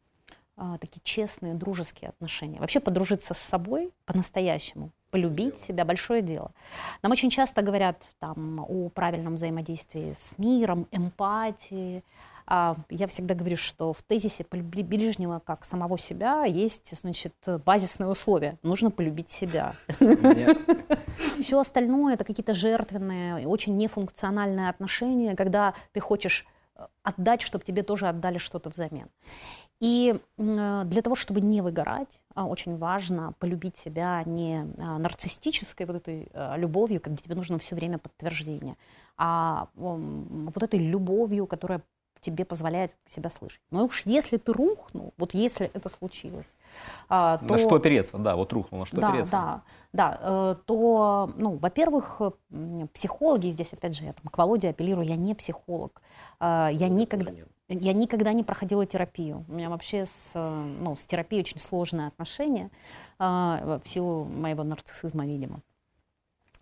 [0.63, 2.61] а, такие честные, дружеские отношения.
[2.61, 6.53] Вообще подружиться с собой по-настоящему, полюбить себя– большое дело.
[7.03, 12.05] Нам очень часто говорят там, о правильном взаимодействии с миром, эмпатии.
[12.47, 17.33] А я всегда говорю, что в тезисе «полюби ближнего как самого себя» есть значит,
[17.65, 18.59] базисное условие.
[18.63, 19.75] Нужно полюбить себя.
[21.41, 26.45] Все остальное– это какие-то жертвенные, очень нефункциональные отношения, когда ты хочешь
[26.75, 29.09] э, отдать, чтобы тебе тоже отдали что-то взамен.
[29.81, 35.87] И э, для того, чтобы не выгорать, а, очень важно полюбить себя не а, нарциссической
[35.87, 38.77] вот этой а, любовью, когда тебе нужно все время подтверждение,
[39.17, 41.81] а вот этой любовью, которая
[42.21, 43.61] тебе позволяет себя слышать.
[43.71, 46.47] Но уж если ты рухнул, вот если это случилось,
[47.09, 47.41] то...
[47.41, 49.31] На что опереться, да, вот рухнул, на что да, опереться.
[49.31, 49.63] Да,
[49.93, 52.21] да, э, то, ну, во-первых,
[52.93, 56.03] психологи, здесь опять же я там, к Володе апеллирую, я не психолог,
[56.41, 57.33] я никогда...
[57.73, 59.45] Я никогда не проходила терапию.
[59.49, 62.71] У меня вообще с, ну, с терапией очень сложные отношения
[63.19, 65.61] в силу моего нарциссизма, видимо.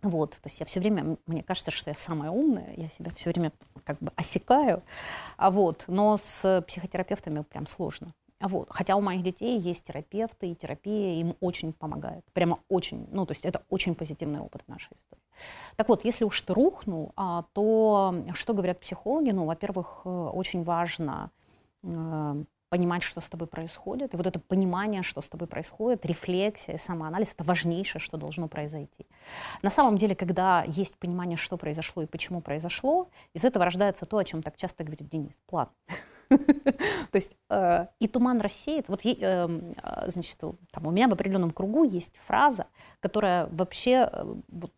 [0.03, 3.31] Вот, то есть я все время, мне кажется, что я самая умная, я себя все
[3.31, 3.53] время
[3.85, 4.85] как бы осекаю,
[5.37, 8.15] а вот, но с психотерапевтами прям сложно.
[8.41, 8.69] А вот.
[8.71, 12.25] Хотя у моих детей есть терапевты, и терапия им очень помогает.
[12.33, 15.23] Прямо очень, ну, то есть это очень позитивный опыт в нашей истории.
[15.77, 19.31] Так вот, если уж ты рухнул, а, то что говорят психологи?
[19.31, 21.31] Ну, во-первых, э, очень важно
[21.83, 24.15] э, понимать, что с тобой происходит.
[24.15, 29.07] И вот это понимание, что с тобой происходит, рефлексия, самоанализ, это важнейшее, что должно произойти.
[29.63, 34.19] На самом деле, когда есть понимание, что произошло и почему произошло, из этого рождается то,
[34.19, 35.69] о чем так часто говорит Денис, план.
[36.29, 38.89] То есть э, и туман рассеет.
[38.89, 42.67] Вот, эм, э, значит, там у меня в определенном кругу есть фраза,
[43.01, 44.35] которая вообще э,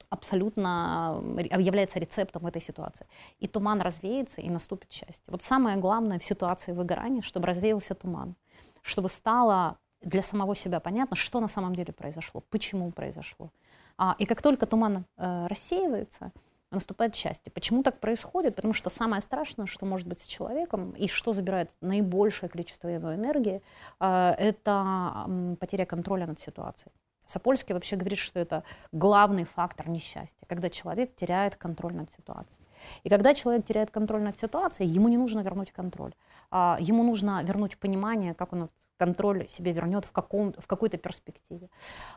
[0.09, 1.21] абсолютно
[1.59, 3.07] является рецептом этой ситуации.
[3.41, 5.25] И туман развеется, и наступит счастье.
[5.29, 8.35] Вот самое главное в ситуации выгорания, чтобы развеялся туман,
[8.83, 13.51] чтобы стало для самого себя понятно, что на самом деле произошло, почему произошло.
[13.99, 16.33] А, и как только туман э, рассеивается,
[16.71, 17.53] наступает счастье.
[17.53, 18.57] Почему так происходит?
[18.57, 23.15] Потому что самое страшное, что может быть с человеком, и что забирает наибольшее количество его
[23.15, 23.63] энергии,
[23.99, 25.27] э, это
[25.59, 26.93] потеря контроля над ситуацией.
[27.27, 32.67] Сапольский вообще говорит, что это главный фактор несчастья, когда человек теряет контроль над ситуацией.
[33.05, 36.13] И когда человек теряет контроль над ситуацией, ему не нужно вернуть контроль.
[36.51, 41.71] А, ему нужно вернуть понимание, как он контроль себе вернет в, каком, в какой-то перспективе.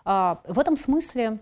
[0.03, 1.39] А, в этом смысле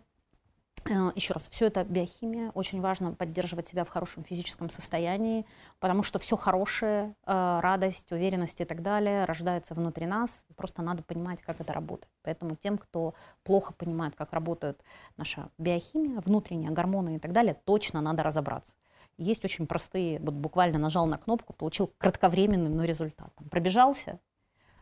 [0.86, 2.52] Э, Еще раз, все это биохимия.
[2.52, 5.46] Очень важно поддерживать себя в хорошем физическом состоянии,
[5.80, 10.44] потому что все хорошее, э, радость, уверенность и так далее рождается внутри нас.
[10.56, 12.12] Просто надо понимать, как это работает.
[12.24, 13.14] Поэтому тем, кто
[13.44, 14.84] плохо понимает, как работает
[15.18, 18.74] наша биохимия, внутренние гормоны и так далее, точно надо разобраться.
[19.22, 23.32] Есть очень простые, вот буквально нажал на кнопку, получил кратковременный, но результат.
[23.52, 24.20] Пробежался,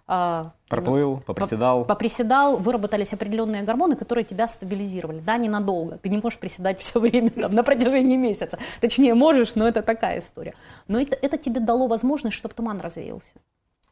[0.08, 1.84] а, Проплыл, поприседал.
[1.84, 5.20] Поприседал, выработались определенные гормоны, которые тебя стабилизировали.
[5.20, 5.98] Да, ненадолго.
[5.98, 8.58] Ты не можешь приседать все время там, на протяжении месяца.
[8.80, 10.56] Точнее, можешь, но это такая история.
[10.88, 13.36] Но это, это тебе дало возможность, чтобы туман развеялся.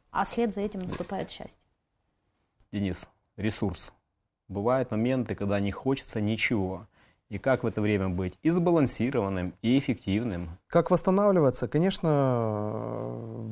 [0.09, 1.61] А след за этим наступает счастье.
[2.71, 3.93] Денис, ресурс.
[4.47, 6.87] Бывают моменты, когда не хочется ничего.
[7.29, 10.57] И как в это время быть и сбалансированным, и эффективным?
[10.67, 11.67] Как восстанавливаться?
[11.67, 13.43] Конечно,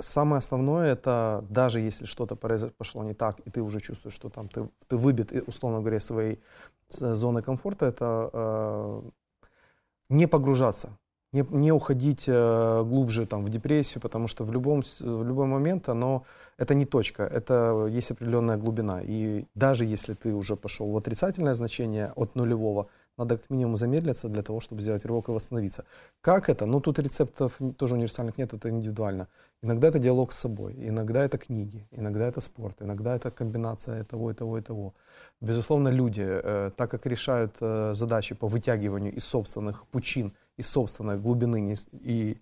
[0.00, 4.48] самое основное это даже если что-то пошло не так, и ты уже чувствуешь, что там
[4.48, 6.40] ты, ты выбит, условно говоря, своей
[6.88, 9.02] зоны комфорта, это э,
[10.08, 10.96] не погружаться
[11.32, 15.88] не, не уходить э, глубже там, в депрессию, потому что в, любом, в любой момент
[15.88, 16.24] оно,
[16.62, 19.00] это не точка, это есть определенная глубина.
[19.02, 22.86] И даже если ты уже пошел в отрицательное значение от нулевого,
[23.18, 25.84] надо как минимум замедлиться для того, чтобы сделать рывок и восстановиться.
[26.20, 26.66] Как это?
[26.66, 29.26] Ну, тут рецептов тоже универсальных нет, это индивидуально.
[29.64, 34.30] Иногда это диалог с собой, иногда это книги, иногда это спорт, иногда это комбинация того
[34.30, 34.94] и того и того.
[35.40, 41.18] Безусловно, люди, э, так как решают э, задачи по вытягиванию из собственных пучин из собственной
[41.18, 42.36] глубины и,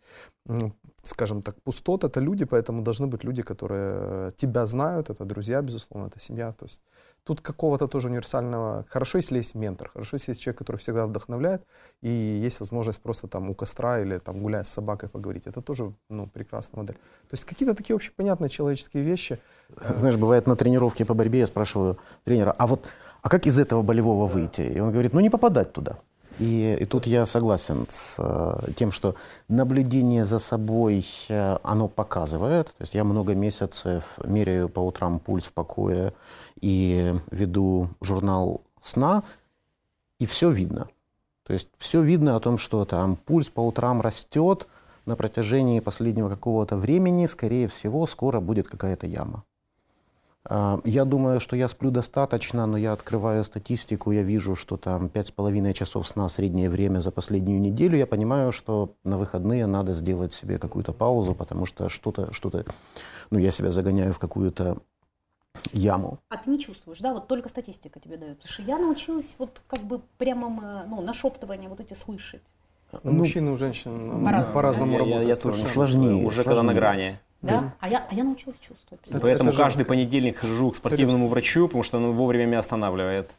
[1.03, 6.09] скажем так, пустот, это люди, поэтому должны быть люди, которые тебя знают, это друзья, безусловно,
[6.09, 6.53] это семья.
[6.53, 6.83] То есть
[7.25, 8.85] тут какого-то тоже универсального...
[8.89, 11.63] Хорошо, если есть ментор, хорошо, если есть человек, который всегда вдохновляет,
[12.03, 15.47] и есть возможность просто там у костра или там гуляя с собакой поговорить.
[15.47, 16.97] Это тоже ну, прекрасная модель.
[16.97, 19.39] То есть какие-то такие общепонятные человеческие вещи.
[19.97, 22.87] Знаешь, бывает на тренировке по борьбе, я спрашиваю тренера, а вот
[23.23, 24.63] а как из этого болевого выйти?
[24.63, 25.99] И он говорит, ну не попадать туда.
[26.39, 29.15] И, и тут я согласен с э, тем, что
[29.49, 32.69] наблюдение за собой, э, оно показывает.
[32.69, 36.15] То есть я много месяцев меряю по утрам пульс в покое
[36.61, 39.23] и веду журнал сна,
[40.19, 40.89] и все видно.
[41.47, 44.69] То есть все видно о том, что там пульс по утрам растет
[45.05, 49.45] на протяжении последнего какого-то времени, скорее всего, скоро будет какая-то яма.
[50.45, 55.07] А, я думаю, что я сплю достаточно, но я открываю статистику, я вижу, что там
[55.07, 57.99] 5,5 часов сна среднее время за последнюю неделю.
[57.99, 62.65] Я понимаю, что на выходные надо сделать себе какую-то паузу, потому что что-то, что-то,
[63.31, 64.79] ну, я себя загоняю в какую-то
[65.73, 66.19] яму.
[66.31, 67.13] А ты не чувствуешь, да?
[67.13, 68.39] Вот только статистика тебе дает.
[68.39, 72.43] Потому что я научилась вот как бы прямо, ну, нашептывание вот эти слышать.
[73.03, 75.23] Ну, мужчины, у женщин по-разному, по-разному работают.
[75.23, 75.65] Я, я, я сложнее.
[75.65, 76.45] Уже сложнее.
[76.45, 77.21] когда на грани.
[77.43, 77.75] Да?
[77.81, 79.03] А, я, а я научилась чувствовать.
[79.07, 83.31] Это, Поэтому это каждый понедельник хожу к спортивному врачу, потому что он вовремя меня останавливает.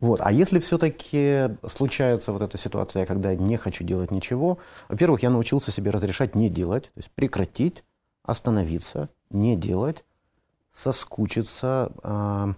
[0.00, 0.20] Вот.
[0.22, 5.30] А если все-таки случается вот эта ситуация, когда я не хочу делать ничего, во-первых, я
[5.30, 7.82] научился себе разрешать не делать, то есть прекратить,
[8.22, 10.04] остановиться, не делать,
[10.72, 12.54] соскучиться, э,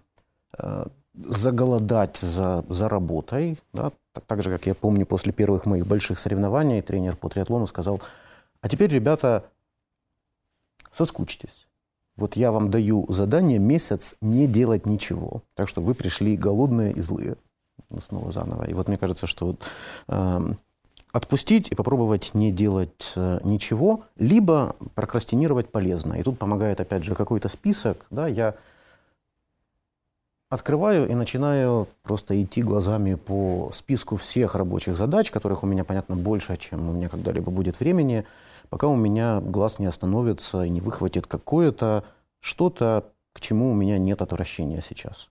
[0.58, 0.84] э,
[1.14, 3.58] заголодать за, за работой.
[3.72, 3.92] Да?
[4.12, 8.00] Так, так же, как я помню, после первых моих больших соревнований тренер по триатлону сказал,
[8.60, 9.44] а теперь, ребята,
[10.96, 11.68] соскучьтесь.
[12.16, 15.42] Вот я вам даю задание месяц не делать ничего.
[15.54, 17.36] Так что вы пришли голодные и злые.
[18.00, 18.64] Снова заново.
[18.64, 19.62] И вот мне кажется, что вот,
[20.08, 20.40] э,
[21.12, 26.14] отпустить и попробовать не делать э, ничего, либо прокрастинировать полезно.
[26.14, 28.04] И тут помогает, опять же, какой-то список.
[28.10, 28.56] Да, я
[30.50, 36.16] открываю и начинаю просто идти глазами по списку всех рабочих задач, которых у меня, понятно,
[36.16, 38.24] больше, чем у меня когда-либо будет времени
[38.70, 42.04] пока у меня глаз не остановится и не выхватит какое-то
[42.40, 45.28] что-то, к чему у меня нет отвращения сейчас.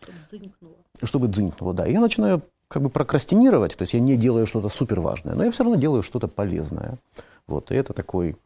[0.00, 0.74] Чтобы дзынькнуло.
[1.02, 1.86] Чтобы дзынькнуло, да.
[1.86, 5.44] И я начинаю как бы прокрастинировать, то есть я не делаю что-то супер важное, но
[5.44, 6.98] я все равно делаю что-то полезное.
[7.46, 8.36] Вот, и это такой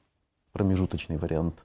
[0.52, 1.64] промежуточный вариант.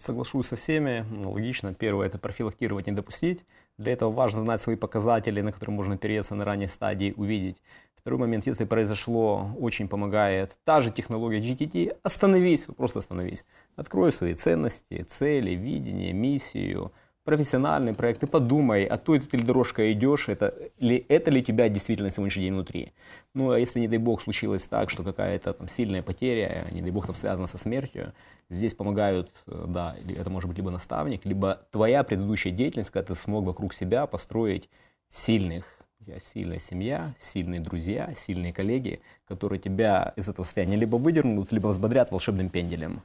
[0.00, 1.04] Соглашусь со всеми.
[1.24, 1.74] Логично.
[1.74, 3.44] Первое– это профилактировать, не допустить.
[3.78, 7.56] Для этого важно знать свои показатели, на которые можно опереться на ранней стадии, увидеть,
[8.00, 13.44] Второй момент, если произошло, очень помогает та же технология GTT, остановись, просто остановись.
[13.76, 16.92] Открой свои ценности, цели, видение, миссию,
[17.24, 21.68] профессиональный проект, и подумай, а той ты ли дорожкой идешь, это ли, это ли тебя
[21.68, 22.92] действительно сегодняшний день внутри.
[23.34, 26.90] Ну, а если, не дай бог, случилось так, что какая-то там сильная потеря, не дай
[26.90, 28.14] бог, там связана со смертью,
[28.48, 33.20] здесь помогают, э, да, это может быть либо наставник, либо твоя предыдущая деятельность, когда ты
[33.20, 34.70] смог вокруг себя построить
[35.10, 41.52] сильных тебя сильная семья, сильные друзья, сильные коллеги, которые тебя из этого состояния либо выдернут,
[41.52, 43.02] либо взбодрят волшебным пенделем.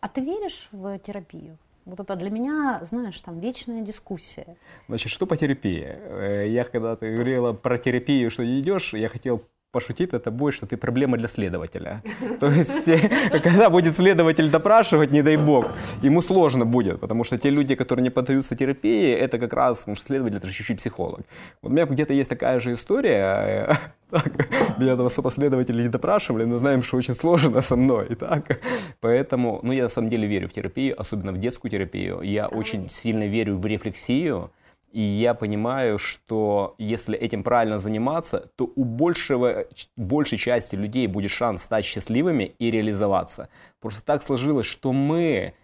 [0.00, 1.56] А ты веришь в терапию?
[1.84, 4.56] Вот это для меня, знаешь, там вечная дискуссия.
[4.88, 5.84] Значит, что по терапии?
[5.84, 9.42] Э, я когда ты говорила про терапию, что идешь, я хотел
[9.74, 12.00] пошутит это будет, что ты проблема для следователя.
[12.40, 15.66] То есть, э, когда будет следователь допрашивать, не дай бог,
[16.04, 19.96] ему сложно будет, потому что те люди, которые не поддаются терапии, это как раз, потому
[19.96, 21.20] что следователь это чуть-чуть психолог.
[21.62, 23.74] Вот у меня где-то есть такая же история, э,
[24.10, 28.06] так, меня там особо следователи не допрашивали, но знаем, что очень сложно со мной.
[28.10, 28.60] И так.
[29.00, 32.22] Поэтому, ну, я на самом деле верю в терапию, особенно в детскую терапию.
[32.22, 34.50] Я очень сильно верю в рефлексию,
[34.94, 39.66] и я понимаю, что если этим правильно заниматься, то у большего,
[39.96, 43.48] большей части людей будет шанс стать счастливыми и реализоваться.
[43.80, 45.54] Просто так сложилось, что мы,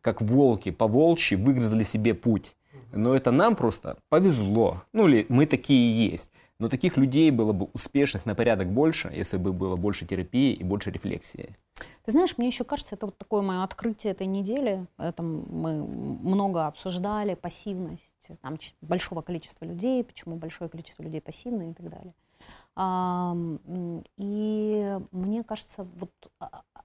[0.00, 2.56] как волки, по волчьи, выгрызли себе путь.
[2.90, 4.82] Но это нам просто повезло.
[4.92, 6.30] Ну или мы такие есть.
[6.62, 10.62] Но таких людей было бы успешных на порядок больше, если бы было больше терапии и
[10.62, 11.56] больше рефлексии.
[12.04, 14.86] Ты знаешь, мне еще кажется, это вот такое мое открытие этой недели.
[14.96, 21.74] Это мы много обсуждали пассивность там, большого количества людей, почему большое количество людей пассивны и
[21.74, 22.14] так далее.
[24.18, 26.12] И мне кажется, вот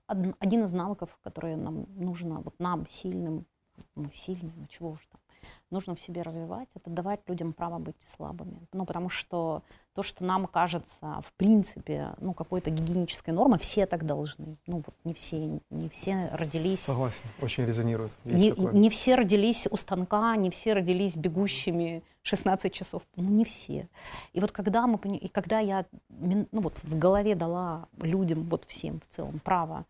[0.08, 3.46] один из навыков, которые нам нужно, вот нам, сильным,
[3.94, 5.22] ну, сильным, чего уж там,
[5.72, 8.68] нужно в себе развивать, это давать людям право быть слабыми.
[8.74, 9.64] Ну, потому что
[9.94, 14.58] то, что нам кажется, в принципе, ну, какой-то гигиенической нормой, все так должны.
[14.68, 16.82] Ну, вот не все, не все родились...
[16.82, 18.12] Согласен, очень резонирует.
[18.24, 23.02] не, не все родились у станка, не все родились бегущими 16 часов.
[23.16, 23.88] Ну, не все.
[24.34, 29.00] И вот когда мы, и когда я, ну, вот в голове дала людям, вот всем
[29.00, 29.86] в целом, право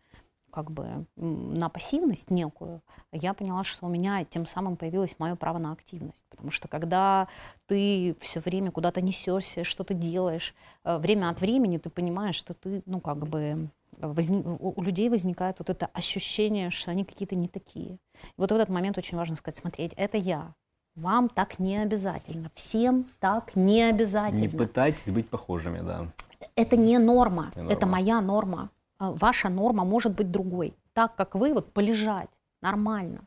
[0.50, 2.82] как бы на пассивность некую,
[3.12, 6.24] я поняла, что у меня тем самым появилось мое право на активность.
[6.30, 7.28] Потому что когда
[7.66, 12.54] ты все время куда-то несешься, что ты делаешь, э, время от времени ты понимаешь, что
[12.54, 13.68] ты, ну, как бы
[14.00, 17.94] возник, у людей возникает вот это ощущение, что они какие-то не такие.
[17.94, 17.98] И
[18.36, 20.54] вот в этот момент очень важно сказать, смотреть, это я,
[20.98, 22.50] вам так не обязательно.
[22.54, 24.40] Всем так не обязательно.
[24.40, 26.08] Не пытайтесь быть похожими, да.
[26.56, 27.50] Это не норма.
[27.54, 27.72] Не норма.
[27.72, 28.70] Это моя норма.
[28.98, 30.74] А, ваша норма может быть другой.
[30.92, 32.30] Так как вы, вот полежать
[32.60, 33.20] нормально.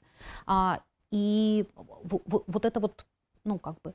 [0.45, 1.65] А, и
[2.03, 3.05] вот это вот,
[3.43, 3.93] ну как бы,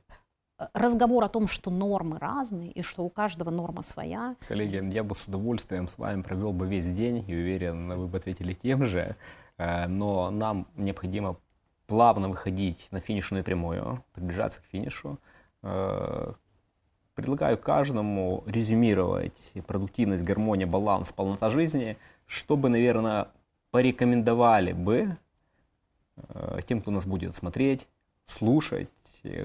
[0.73, 4.35] разговор о том, что нормы разные и что у каждого норма своя.
[4.47, 8.17] Коллеги, я бы с удовольствием с вами провел бы весь день и уверен, вы бы
[8.17, 9.15] ответили тем же,
[9.57, 11.37] э, но нам необходимо
[11.85, 15.19] плавно выходить на финишную прямую, приближаться к финишу,
[15.63, 16.33] э,
[17.17, 19.33] Предлагаю каждому резюмировать
[19.65, 21.97] продуктивность, гармония, баланс, полнота жизни,
[22.27, 23.29] чтобы, наверное,
[23.71, 25.17] порекомендовали бы
[26.15, 27.87] э, тем, кто нас будет смотреть,
[28.27, 28.89] слушать,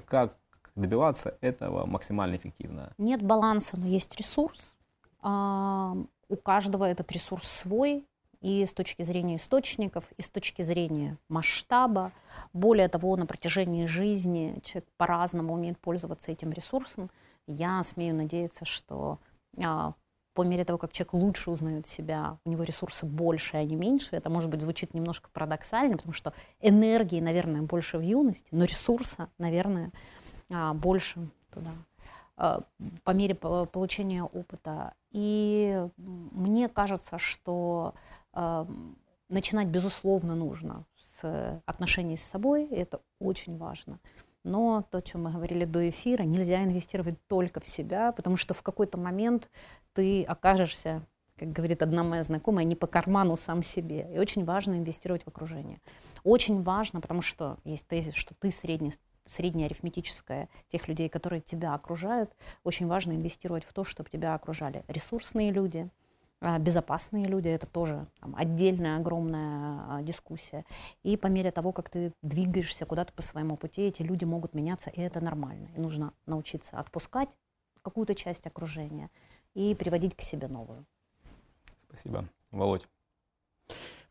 [0.05, 0.37] как
[0.77, 2.93] добиваться этого максимально эффективно.
[2.99, 4.77] Нет баланса, но есть ресурс.
[5.23, 5.97] А,
[6.29, 8.05] у каждого этот ресурс свой.
[8.43, 12.12] и с точки зрения источников, и с точки зрения масштаба.
[12.53, 17.09] Более того, на протяжении жизни человек по-разному умеет пользоваться этим ресурсом.
[17.47, 19.18] Я смею надеяться, что
[19.59, 19.95] а,
[20.34, 24.16] по мере того, как человек лучше узнает себя, у него ресурсы больше, а не меньше.
[24.16, 29.28] Это, может быть, звучит немножко парадоксально, потому что энергии, наверное, больше в юности, но ресурса,
[29.38, 29.93] наверное,
[30.51, 31.72] а, больше туда
[32.36, 32.62] а,
[33.05, 34.95] по мере получения опыта.
[35.11, 37.95] И мне кажется, что
[39.28, 43.99] начинать, безусловно, нужно с отношений с собой, это очень важно.
[44.45, 48.55] Но то, о чем мы говорили до эфира, нельзя инвестировать только в себя, потому что
[48.55, 49.49] в какой-то момент
[49.93, 54.09] ты окажешься, как говорит одна моя знакомая, не по карману сам себе.
[54.12, 55.80] И очень важно инвестировать в окружение.
[56.24, 62.34] Очень важно, потому что есть тезис, что ты средний арифметическая тех людей, которые тебя окружают,
[62.64, 65.88] очень важно инвестировать в то, чтобы тебя окружали ресурсные люди,
[66.59, 70.64] безопасные люди, это тоже там, отдельная огромная а, дискуссия.
[71.03, 74.90] И по мере того, как ты двигаешься куда-то по своему пути, эти люди могут меняться,
[74.90, 75.68] и это нормально.
[75.76, 77.28] И нужно научиться отпускать
[77.82, 79.11] какую-то часть окружения
[79.55, 80.84] и приводить к себе новую.
[81.88, 82.24] Спасибо.
[82.51, 82.86] Володь.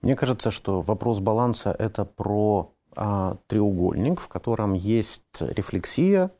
[0.01, 6.31] Мне кажется, что вопрос баланса– это про а, треугольник, в котором есть рефлексия,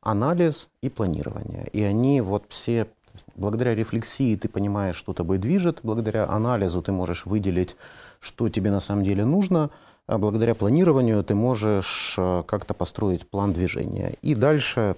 [0.00, 1.68] анализ и планирование.
[1.68, 2.88] И они вот все
[3.34, 7.76] Благодаря рефлексии ты понимаешь, что тобой движет, благодаря анализу ты можешь выделить,
[8.20, 9.70] что тебе на самом деле нужно,
[10.06, 14.14] а благодаря планированию ты можешь э, как-то построить план движения.
[14.22, 14.96] И дальше,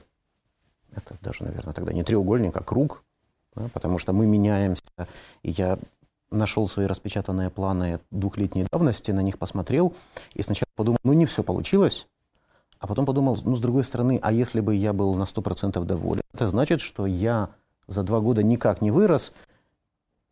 [0.95, 3.05] это даже, наверное, тогда не треугольник, а круг,
[3.55, 4.83] да, потому что мы меняемся.
[5.43, 5.79] И я
[6.31, 9.95] нашел свои распечатанные планы двухлетней давности, на них посмотрел,
[10.35, 12.07] и сначала подумал, ну не все получилось,
[12.79, 16.23] а потом подумал, ну с другой стороны, а если бы я был на 100% доволен,
[16.33, 17.51] это значит, что я
[17.89, 19.33] за два года никак не вырос.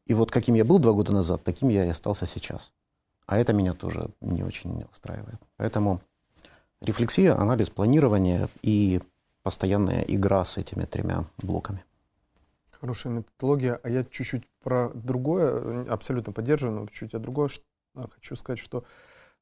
[0.06, 2.72] И вот каким я был два года назад, таким я и остался сейчас.
[3.26, 5.40] А это меня тоже не очень устраивает.
[5.56, 6.00] Поэтому
[6.80, 9.00] рефлексия, анализ, планирование и
[9.42, 11.84] постоянная игра с этими тремя блоками.
[12.70, 13.80] Хорошая методология.
[13.82, 17.48] А я чуть-чуть про другое, абсолютно поддерживаю, но чуть-чуть о другое
[17.96, 18.84] а, хочу сказать, что,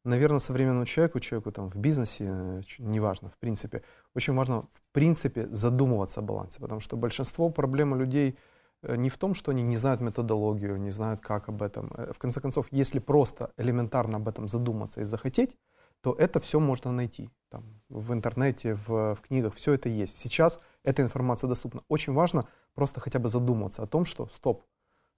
[0.04, 3.82] наверное, современному человеку, человеку там в бизнесе, э, неважно, в принципе,
[4.14, 8.38] очень важно принципе задумываться о балансе, потому что большинство проблем людей
[8.82, 11.90] э, не в том, что они не знают методологию, не знают, как об этом.
[11.97, 15.59] Э, в конце концов, если просто элементарно об этом задуматься и захотеть,
[16.01, 17.28] то это все можно найти.
[17.51, 20.16] Там, в интернете, в, в книгах, все это есть.
[20.16, 21.82] Сейчас эта информация доступна.
[21.88, 24.62] Очень важно просто хотя бы задуматься о том, что стоп,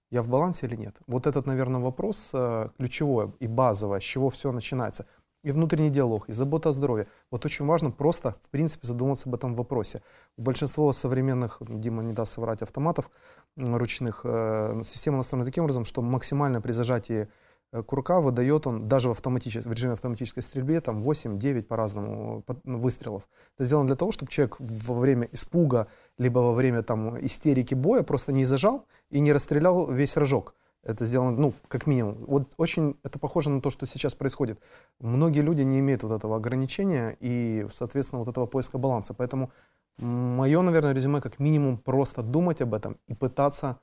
[0.09, 0.95] я в балансе или нет.
[1.05, 5.05] Вот этот, наверное, вопрос э, ключевой и базовый, с чего все начинается
[5.47, 7.07] и внутренний диалог, и забота о здоровье.
[7.31, 10.01] Вот очень важно просто, в принципе, задуматься об этом вопросе.
[10.35, 13.09] Большинство современных, Дима не даст соврать, автоматов
[13.55, 17.29] ручных, э, система настроена таким образом, что максимально при зажатии
[17.71, 22.79] э, курка выдает он даже в, автоматической, в режиме автоматической стрельбе там 8-9 по-разному ну,
[22.79, 23.23] выстрелов.
[23.55, 25.87] Это сделано для того, чтобы человек во время испуга,
[26.17, 30.55] либо во время там, истерики боя просто не зажал и не расстрелял весь рожок
[30.87, 32.15] это сделано, ну, как минимум.
[32.27, 34.59] Вот очень это похоже на то, что сейчас происходит.
[34.99, 39.13] Многие люди не имеют вот этого ограничения и, соответственно, вот этого поиска баланса.
[39.13, 39.51] Поэтому
[39.97, 43.79] мое, наверное, резюме как минимум просто думать об этом и пытаться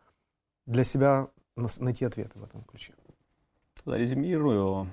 [0.66, 1.28] для себя
[1.78, 2.94] найти ответы в этом ключе.
[3.84, 4.88] Резюмирую.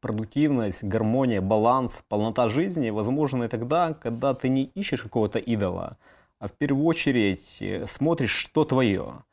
[0.00, 5.96] Продуктивность, гармония, баланс, полнота жизни возможны тогда, когда ты не ищешь какого-то идола,
[6.38, 9.24] а в первую очередь э, смотришь, что твое.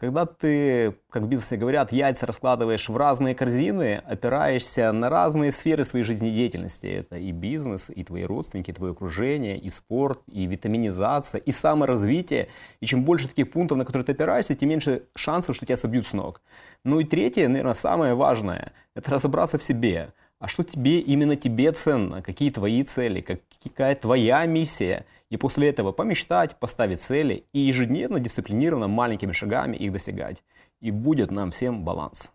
[0.00, 5.84] Когда ты, как в бизнесе говорят, яйца раскладываешь в разные корзины, опираешься на разные сферы
[5.84, 6.86] своей жизнедеятельности.
[6.86, 12.48] Это и бизнес, и твои родственники, и твое окружение, и спорт, и витаминизация, и саморазвитие.
[12.80, 16.06] И чем больше таких пунктов, на которые ты опираешься, тем меньше шансов, что тебя собьют
[16.06, 16.40] с ног.
[16.82, 20.14] Ну и третье, наверное, самое важное, это разобраться в себе.
[20.38, 22.22] А что тебе, именно тебе ценно?
[22.22, 23.20] Какие твои цели?
[23.62, 25.04] Какая твоя миссия?
[25.30, 30.42] И после этого помечтать, поставить цели и ежедневно, дисциплинированно, маленькими шагами их достигать.
[30.80, 32.32] И будет нам всем баланс.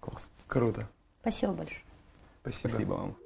[0.00, 0.30] Класс.
[0.46, 0.88] Круто.
[1.20, 1.80] Спасибо большое.
[2.42, 2.68] Спасибо.
[2.68, 3.25] Спасибо вам.